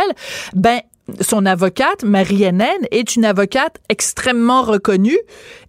[0.55, 0.81] ben
[1.21, 5.19] son avocate, Marie Hennen, est une avocate extrêmement reconnue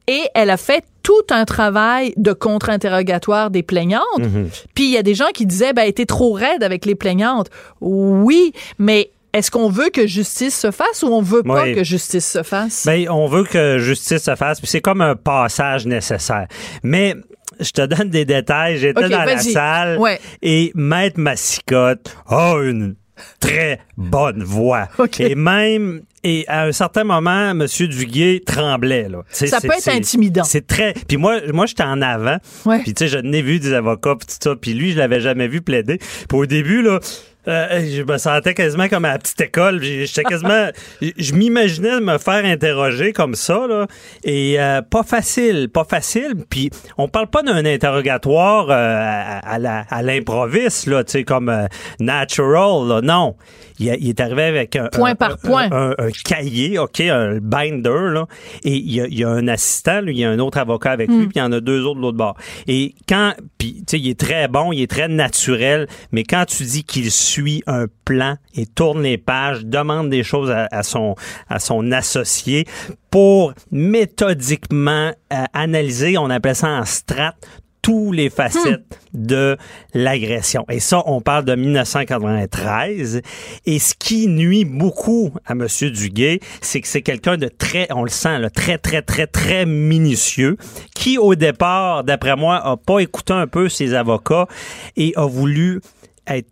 [0.07, 4.03] et elle a fait tout un travail de contre-interrogatoire des plaignantes.
[4.19, 4.49] Mhm.
[4.75, 6.95] Puis il y a des gens qui disaient, ben, elle était trop raide avec les
[6.95, 7.47] plaignantes.
[7.79, 12.29] Oui, mais est-ce qu'on veut que justice se fasse ou on veut pas que justice
[12.29, 12.85] se fasse?
[12.85, 14.59] Ben, on veut que justice se fasse.
[14.59, 16.47] Puis c'est comme un passage nécessaire.
[16.83, 17.15] Mais
[17.59, 18.77] je te donne des détails.
[18.77, 19.99] J'étais dans la salle
[20.41, 22.95] et Maître Massicotte a une
[23.39, 24.87] très bonne voix.
[25.19, 27.65] Et même et à un certain moment, M.
[27.65, 29.09] Duguay tremblait.
[29.09, 29.23] Là.
[29.31, 30.43] ça peut être intimidant.
[30.43, 30.93] C'est très.
[31.07, 32.37] Puis moi, moi, j'étais en avant.
[32.83, 34.55] Puis tu sais, je n'ai vu des avocats puis tout ça.
[34.55, 35.97] Puis lui, je l'avais jamais vu plaider.
[35.97, 36.99] Puis au début là,
[37.47, 39.81] euh, je me sentais quasiment comme à la petite école.
[39.81, 40.69] J'étais quasiment.
[41.01, 43.87] je m'imaginais me faire interroger comme ça, là.
[44.23, 46.35] Et euh, pas facile, pas facile.
[46.49, 51.67] Puis on parle pas d'un interrogatoire euh, à, à l'improviste, là, tu sais, comme
[51.99, 53.01] natural, là.
[53.01, 53.35] Non.
[53.81, 54.87] Il, est arrivé avec un.
[54.87, 55.69] Point par point.
[55.71, 58.27] Un, cahier, OK, un binder, là.
[58.63, 60.59] Et il y a, il y a un assistant, lui, il y a un autre
[60.59, 61.29] avocat avec lui, hmm.
[61.29, 62.37] puis il y en a deux autres de l'autre bord.
[62.67, 63.33] Et quand.
[63.57, 66.83] Puis, tu sais, il est très bon, il est très naturel, mais quand tu dis
[66.83, 71.15] qu'il suit un plan et tourne les pages, demande des choses à, son,
[71.47, 72.65] à son associé
[73.11, 77.35] pour méthodiquement euh, analyser, on appelle ça en strat,
[77.81, 79.25] tous les facettes hmm.
[79.25, 79.57] de
[79.93, 80.65] l'agression.
[80.69, 83.21] Et ça, on parle de 1993.
[83.65, 85.67] Et ce qui nuit beaucoup à M.
[85.91, 89.65] Duguay, c'est que c'est quelqu'un de très, on le sent, là, très, très, très, très
[89.65, 90.57] minutieux,
[90.95, 94.47] qui au départ, d'après moi, a pas écouté un peu ses avocats
[94.95, 95.81] et a voulu
[96.27, 96.47] être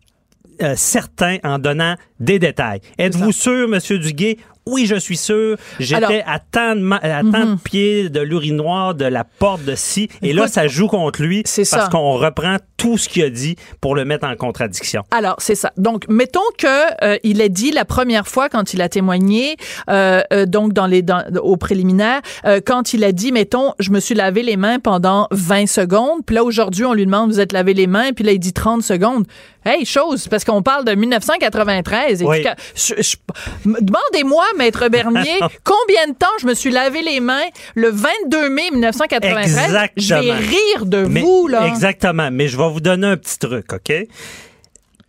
[0.61, 2.81] euh, certain en donnant des détails.
[2.97, 4.37] Êtes-vous sûr, Monsieur Duguay?
[4.69, 5.57] Oui, je suis sûr.
[5.79, 7.59] J'étais à tant de, à tant de mhm.
[7.59, 10.09] pieds de l'urinoir de la porte de ci.
[10.21, 13.95] Et là, ça joue contre lui parce qu'on reprend tout ce qu'il a dit pour
[13.95, 15.03] le mettre en contradiction.
[15.11, 15.71] Alors, c'est ça.
[15.77, 19.57] Donc, mettons que euh, il a dit la première fois quand il a témoigné,
[19.89, 22.21] euh, euh, donc dans les dans, au préliminaire,
[22.65, 26.25] quand il a dit, mettons, je me suis lavé les mains pendant 20 secondes.
[26.25, 28.11] Puis là, aujourd'hui, on lui demande, vous êtes lavé les mains.
[28.13, 29.25] Puis là, il dit 30 secondes.
[29.69, 32.19] Hey, chose, parce qu'on parle de 1993.
[33.65, 37.45] Demandez-moi, Maître Bernier, combien de temps je me suis lavé les mains
[37.75, 39.65] le 22 mai 1993?
[39.65, 39.91] Exactement.
[39.97, 41.67] Je vais rire de vous, là.
[41.67, 42.29] Exactement.
[42.31, 43.93] Mais je vais vous donner un petit truc, OK?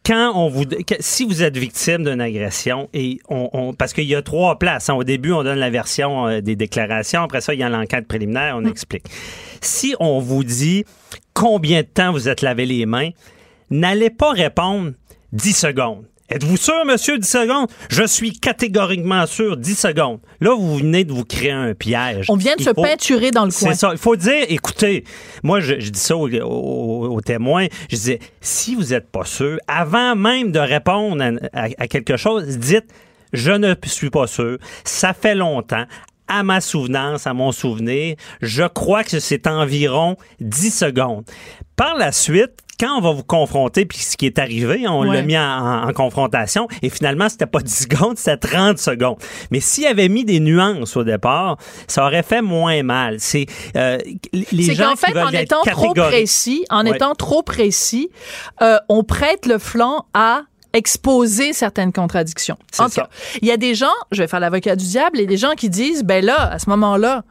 [0.02, 0.64] quand on vous
[1.00, 4.94] si vous êtes victime d'une agression et on, parce qu'il y a trois places hein.
[4.94, 8.08] au début on donne la version euh, des déclarations après ça il y a l'enquête
[8.08, 8.68] préliminaire on mm.
[8.68, 9.04] explique
[9.60, 10.84] si on vous dit
[11.34, 13.10] combien de temps vous êtes lavé les mains,
[13.70, 14.92] n'allez pas répondre
[15.32, 16.04] 10 secondes.
[16.32, 17.66] Êtes-vous sûr, monsieur, 10 secondes?
[17.90, 20.20] Je suis catégoriquement sûr, 10 secondes.
[20.40, 22.26] Là, vous venez de vous créer un piège.
[22.28, 23.72] On vient de Il se faut- peinturer dans le coin.
[23.72, 23.88] C'est ça.
[23.90, 25.02] Il faut dire, écoutez,
[25.42, 27.66] moi, je, je dis ça aux, aux- aux témoins.
[27.90, 31.20] Je disais, si vous n'êtes pas sûr, avant même de répondre
[31.52, 32.86] à, à- à quelque chose, dites,
[33.32, 34.58] je ne suis pas sûr.
[34.84, 35.84] Ça fait longtemps.
[36.28, 41.24] À ma souvenance, à mon souvenir, je crois que c'est environ 10 secondes.
[41.74, 45.14] Par la suite, quand on va vous confronter, puis ce qui est arrivé, on Ouais.
[45.16, 49.18] l'a mis en, en- en confrontation, et finalement, c'était pas 10 secondes, c'était 30 secondes.
[49.50, 53.16] Mais s'il avait mis des nuances au départ, ça aurait fait moins mal.
[53.20, 53.98] C'est euh,
[54.32, 56.96] les gens fait, qui veulent en être étant trop précis, en Ouais.
[56.96, 58.10] étant trop précis,
[58.62, 62.56] euh, on prête le flanc à exposer certaines contradictions.
[62.72, 63.02] C'est En tout ça.
[63.02, 63.08] cas,
[63.42, 65.36] il y a des gens, je vais faire l'avocat du diable, il y a des
[65.36, 67.24] gens qui disent, ben là, à ce moment-là,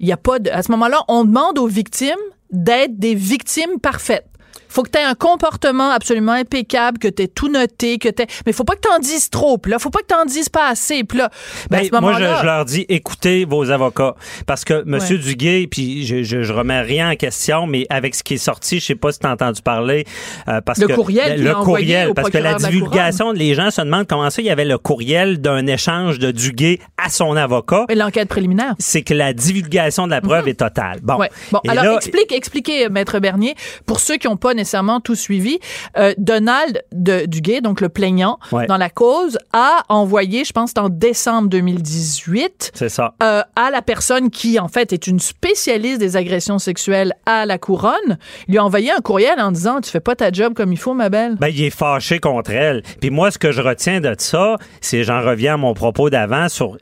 [0.00, 2.14] il y a pas de, à ce moment-là, on demande aux victimes
[2.50, 4.26] d'être des victimes parfaites.
[4.74, 8.24] Faut que tu aies un comportement absolument impeccable, que tu aies tout noté, que tu
[8.44, 10.24] mais faut pas que tu en dises trop, puis là faut pas que tu en
[10.24, 11.30] dises pas assez, puis là
[11.70, 14.16] ben, à Ben, ce moi, je, leur dis, écoutez vos avocats.
[14.48, 14.94] Parce que M.
[14.94, 15.18] Ouais.
[15.18, 18.80] Duguay, puis je, je, je remets rien en question, mais avec ce qui est sorti,
[18.80, 20.06] je sais pas si tu as entendu parler.
[20.48, 23.54] euh, parce Le que, courriel qu'il Le courriel, parce que la de la divulgation, les
[23.54, 27.10] gens se demandent comment ça, il y avait le courriel d'un échange de Duguay à
[27.10, 27.84] son avocat.
[27.88, 28.74] Mais l'enquête préliminaire.
[28.80, 30.98] C'est que la divulgation de la preuve est totale.
[31.00, 31.16] Bon.
[31.16, 31.30] Ouais.
[31.52, 33.54] Bon, Et alors là, explique, expliquez, Maître Bernier,
[33.86, 34.63] pour ceux qui n'ont pas nécessairement
[35.00, 35.58] tout suivi,
[35.96, 38.66] euh, Donald de, Duguay, donc le plaignant Ouais.
[38.66, 43.14] dans la cause, a envoyé, je pense, en décembre 2018, C'est ça.
[43.22, 47.58] euh, à la personne qui, en fait, est une spécialiste des agressions sexuelles à la
[47.58, 50.72] couronne, il lui a envoyé un courriel en disant, tu fais pas ta job comme
[50.72, 51.36] il faut, ma belle.
[51.36, 52.82] Ben, il est fâché contre elle.
[53.00, 56.48] Puis moi, ce que je retiens de ça, c'est, j'en reviens à mon propos d'avant
[56.48, 56.76] sur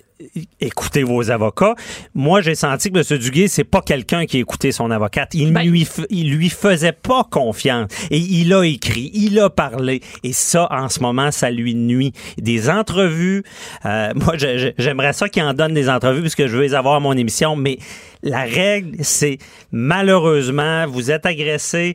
[0.60, 1.74] écouter vos avocats.
[2.14, 3.18] Moi, j'ai senti que M.
[3.18, 5.34] Duguay, c'est pas quelqu'un qui écoutait son avocate.
[5.34, 7.90] Il, Ben- lui, il lui faisait pas confiance.
[8.10, 10.00] Et il a écrit, il a parlé.
[10.22, 12.12] Et ça, en ce moment, ça lui nuit.
[12.38, 13.42] Des entrevues,
[13.84, 17.00] euh, moi, j'aimerais ça qu'il en donne des entrevues puisque je veux les avoir à
[17.00, 17.78] mon émission, mais
[18.22, 19.38] la règle, c'est
[19.70, 21.94] malheureusement, vous êtes agressé,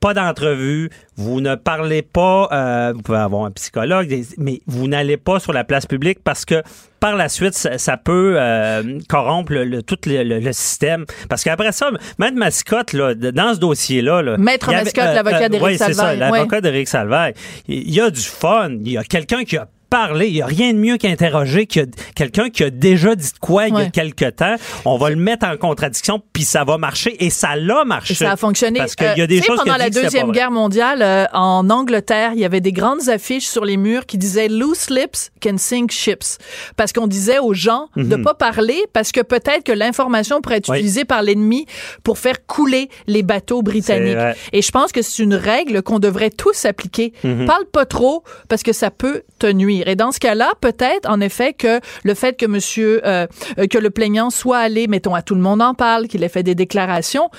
[0.00, 5.16] pas d'entrevue, vous ne parlez pas, euh, vous pouvez avoir un psychologue, mais vous n'allez
[5.16, 6.62] pas sur la place publique parce que
[7.06, 11.04] par la suite, ça, ça peut euh, corrompre le, le- tout le, le- système.
[11.28, 14.22] Parce qu'après ça, Maître Mascotte, là, dans ce dossier-là...
[14.22, 17.34] là, Maître avait- Mascotte, l'avocat d'Éric oui, c'est ça, Salvaille, l'avocat d'Éric Salvaille.
[17.68, 20.46] Il y a du fun, il y a quelqu'un qui a parlé, il n'y a
[20.46, 21.80] rien de mieux qu'interroger que
[22.14, 24.56] quelqu'un qui a déjà dit de quoi il y a quelque temps.
[24.84, 28.12] On va le mettre en contradiction, puis ça va marcher, et ça l'a marché.
[28.12, 28.78] Et ça a fonctionné.
[28.78, 30.30] Parce qu'il y a Euh, des choses pendant que la Deuxième.
[30.32, 34.18] Guerre mondiale, euh, en Angleterre, il y avait des grandes affiches sur les murs qui
[34.18, 36.38] disaient Loose lips can sink ships.
[36.76, 40.68] Parce qu'on disait aux gens de pas parler parce que peut-être que l'information pourrait être
[40.68, 40.72] Mhm.
[40.74, 40.78] Oui.
[40.80, 41.66] utilisée par l'ennemi
[42.02, 44.16] pour faire couler les bateaux britanniques.
[44.52, 47.12] Et je pense que c'est une règle qu'on devrait tous appliquer.
[47.24, 47.46] Mhm.
[47.46, 49.88] Parle pas trop parce que ça peut te nuire.
[49.88, 53.26] Et dans ce cas-là, peut-être en effet que le fait que monsieur euh,
[53.58, 56.28] euh, que le plaignant soit allé, mettons à tout le monde en parle, qu'il ait
[56.28, 57.30] fait des déclarations,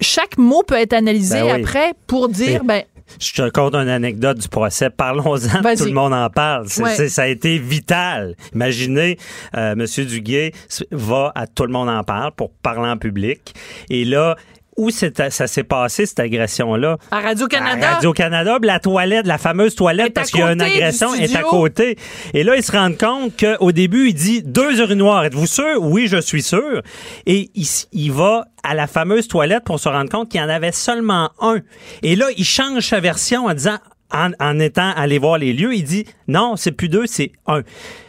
[0.00, 1.62] chaque mot peut être analysé Ben oui.
[1.62, 2.82] après pour dire ben
[3.20, 4.90] Je te raconte une anecdote du procès.
[4.90, 5.74] Parlons-en.
[5.76, 6.66] Tout le monde en parle.
[6.78, 7.08] Ouais.
[7.08, 8.34] ça a été vital.
[8.54, 9.16] Imaginez,
[9.56, 10.52] euh, Monsieur Duguay
[10.90, 13.54] va à tout le monde en parle pour parler en public.
[13.88, 14.36] Et là,
[14.76, 16.98] où ça s'est passé, cette agression-là?
[17.10, 17.90] à Radio-Canada.
[17.90, 21.42] À Radio-Canada, la toilette, la fameuse toilette, parce qu'il y a une agression, est à
[21.42, 21.96] côté.
[22.34, 25.24] Et là, ils se rendent compte qu'au début, il dit deux urinoirs.
[25.24, 25.80] Êtes-vous sûr?
[25.80, 26.82] Oui, je suis sûr.
[27.26, 27.50] Et
[27.92, 31.30] il va à la fameuse toilette pour se rendre compte qu'il y en avait seulement
[31.40, 31.58] un.
[32.02, 33.78] Et là, il change sa version en disant,
[34.12, 37.62] en, en étant allé voir les lieux, il dit, non, c'est plus deux, c'est un.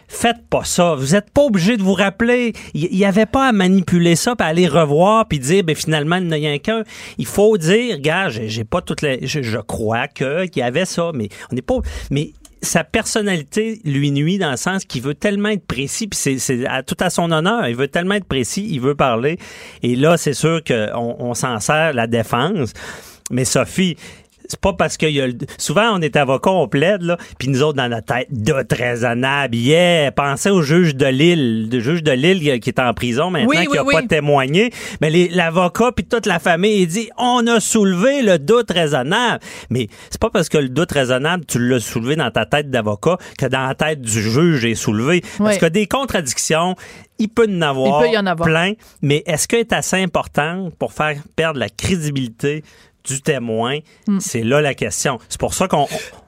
[0.08, 0.96] Faites pas ça.
[0.96, 2.54] Vous êtes pas obligé de vous rappeler.
[2.74, 6.28] Il n'y avait pas à manipuler ça, puis aller revoir, puis dire, ben finalement, il
[6.28, 6.84] n'y a rien qu'un.
[7.18, 9.28] Il faut dire, gars, j'ai pas toutes les.
[9.28, 11.80] Je, crois que qu'il y avait ça, mais on n'est pas.
[12.10, 12.32] Mais
[12.62, 16.98] sa personnalité lui nuit dans le sens qu'il veut tellement être précis, puis c'est- tout
[17.00, 17.68] à son honneur.
[17.68, 19.38] Il veut tellement être précis, il veut parler.
[19.84, 22.72] Et là, c'est sûr qu'on on, s'en sert la défense.
[23.30, 23.98] Mais Sophie,
[24.48, 27.48] c'est pas parce qu'il y a le- souvent on est avocat on plaide là puis
[27.50, 31.80] nous autres dans notre tête de très raisonnable yeah pensez au juge de Lille le
[31.80, 33.94] juge de Lille qui- est en prison maintenant Oui, qui oui, a oui.
[33.94, 34.72] pas témoigné.
[35.02, 39.40] Mais l'avocat puis toute la famille il dit on a soulevé le doute raisonnable.
[39.70, 43.18] Mais c'est pas parce que le doute raisonnable tu l'as soulevé dans ta tête d'avocat
[43.38, 45.22] que dans la tête du juge est soulevé.
[45.38, 46.76] Parce que des contradictions
[47.20, 48.48] il peut y en avoir, Il peut y en avoir.
[48.48, 52.64] plein, mais est-ce qu'elle est assez importante pour faire perdre la crédibilité
[53.08, 53.80] du témoin?
[54.08, 54.20] Hmm.
[54.20, 55.20] C'est là la question.
[55.30, 55.88] C'est pour ça qu'on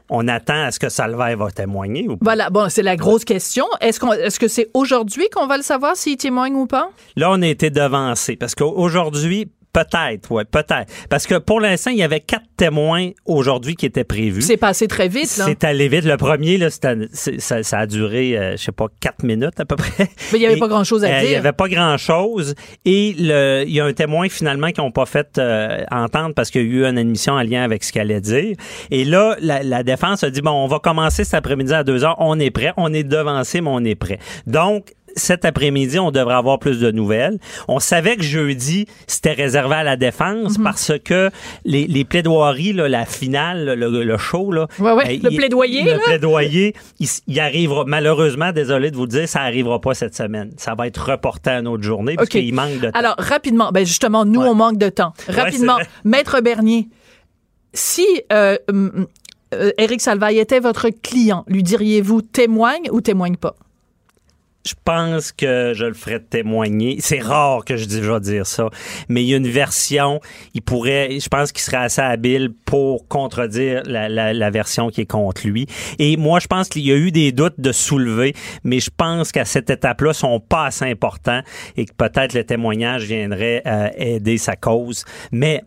[0.10, 2.24] on attend à ce que Salvaire va témoigner ou pas.
[2.24, 3.66] Voilà, bon, c'est la grosse question.
[3.80, 6.90] Est-ce qu'on est-ce que c'est aujourd'hui qu'on va le savoir s'il témoigne ou pas?
[7.16, 10.92] Là, on a été devancé parce qu'aujourd'hui, Peut-être, ouais, peut-être.
[11.10, 14.42] Parce que pour l'instant, il y avait quatre témoins aujourd'hui qui étaient prévus.
[14.42, 15.46] C'est passé très vite, là.
[15.48, 16.06] C'est allé vite.
[16.06, 16.96] Le premier, là, ça,
[17.64, 20.10] ça a duré, euh, je sais pas, quatre minutes à peu près.
[20.32, 21.32] Mais il y avait pas grand-chose à euh, Il dire.
[21.32, 22.56] y avait pas grand-chose.
[22.86, 26.50] Et le, il y a un témoin finalement qui n'ont pas fait euh, entendre parce
[26.50, 28.56] qu'il y a eu une admission en lien avec ce qu'il allait dire.
[28.90, 32.04] Et là, la, la défense a dit, bon, on va commencer cet après-midi à deux
[32.04, 32.16] heures.
[32.20, 32.74] On est prêt.
[32.78, 34.18] On est devancé, mais on est prêt.
[34.48, 37.38] Donc, cet après-midi, on devrait avoir plus de nouvelles.
[37.68, 40.64] On savait que jeudi, c'était réservé à la défense Mhm.
[40.64, 41.30] parce que
[41.66, 45.36] les, les plaidoiries, là, la finale, là, le, le show, là, Ouais, ouais, euh, le
[45.38, 46.00] plaidoyer, le là.
[46.06, 46.76] plaidoyer,
[47.28, 50.52] il, arrivera, malheureusement, désolé de vous le dire, ça arrivera pas cette semaine.
[50.58, 52.98] Ça va être reporté à une autre journée parce qu'il manque de temps.
[53.00, 54.48] Alors, rapidement, ben justement, nous, Ouais.
[54.50, 55.14] on manque de temps.
[55.28, 55.78] Rapidement.
[56.04, 56.88] Maître Bernier,
[57.74, 58.58] si euh,
[59.54, 63.56] euh, Éric Salvaille était votre client, lui diriez-vous témoigne ou témoigne pas?
[64.66, 66.98] Je pense que je le ferais témoigner.
[67.00, 68.70] C'est rare que je, dis, je vais dire ça,
[69.08, 70.20] mais il y a une version,
[70.54, 75.02] il pourrait, je pense qu'il serait assez habile pour contredire la, la, la version qui
[75.02, 75.66] est contre lui.
[75.98, 78.34] Et moi, je pense qu'il y a eu des doutes de soulever,
[78.64, 81.42] mais je pense qu'à cette étape-là, sont pas assez importants
[81.78, 85.06] et que peut-être le témoignage viendrait euh, aider sa cause.
[85.32, 85.64] Mais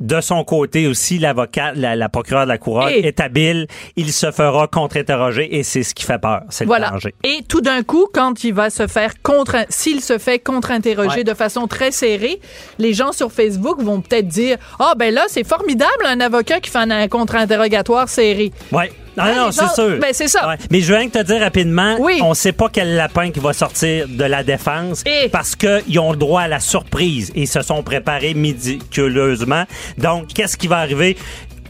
[0.00, 3.66] de son côté aussi, l'avocat, la, la procureure de la couronne Et- est habile.
[3.96, 6.42] Il se fera contre-interroger et c'est ce qui fait peur.
[6.48, 7.14] C'est le danger.
[7.22, 11.24] Et tout d'un coup, quand il va se faire contre, s'il se fait contre-interroger Ouais.
[11.24, 12.40] de façon très serrée,
[12.78, 16.70] les gens sur Facebook vont peut-être dire, ah ben là, c'est formidable un avocat qui
[16.70, 18.52] fait un, un contre-interrogatoire serré.
[18.72, 18.90] Ouais.
[19.16, 19.98] Ah Ouais, non, c'est sûr.
[20.00, 20.48] ben, c'est ça.
[20.48, 20.56] Ouais.
[20.70, 22.20] Mais je veux rien te dire rapidement, Oui.
[22.22, 26.12] on sait pas quel lapin qui va sortir de la défense Et- parce qu'ils ont
[26.12, 29.64] le droit à la surprise et ils se sont préparés médiculeusement.
[29.98, 31.16] Donc, qu'est-ce qui va arriver?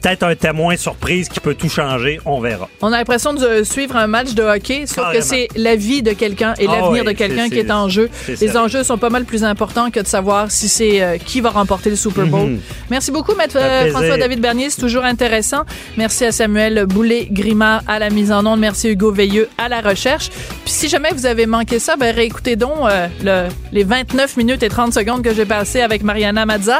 [0.02, 2.68] Peut-être un témoin surprise qui peut tout changer, on verra.
[2.80, 6.12] On a l'impression de suivre un match de hockey, sauf que c'est la vie de
[6.12, 8.08] quelqu'un et Ah l'avenir oui, de quelqu'un qui est en jeu.
[8.28, 11.50] Les enjeux sont pas mal plus importants que de savoir si c'est euh, qui va
[11.50, 12.48] remporter le Super Bowl.
[12.50, 12.60] Mhm.
[12.90, 13.90] Merci beaucoup, Maître euh.
[13.90, 14.70] François-David Bernier.
[14.70, 15.64] C'est toujours intéressant.
[15.98, 18.60] Merci à Samuel Boulay-Grimard à la mise en onde.
[18.60, 20.30] Merci Hugo Veilleux à la recherche.
[20.64, 24.62] Puis si jamais vous avez manqué ça, ben réécoutez donc euh, le- les 29 minutes
[24.62, 26.78] et 30 secondes que j'ai passées avec Mariana Mazza.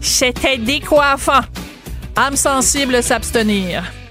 [0.00, 1.40] C'était décoiffant.
[2.18, 4.05] Âme sensible s'abstenir.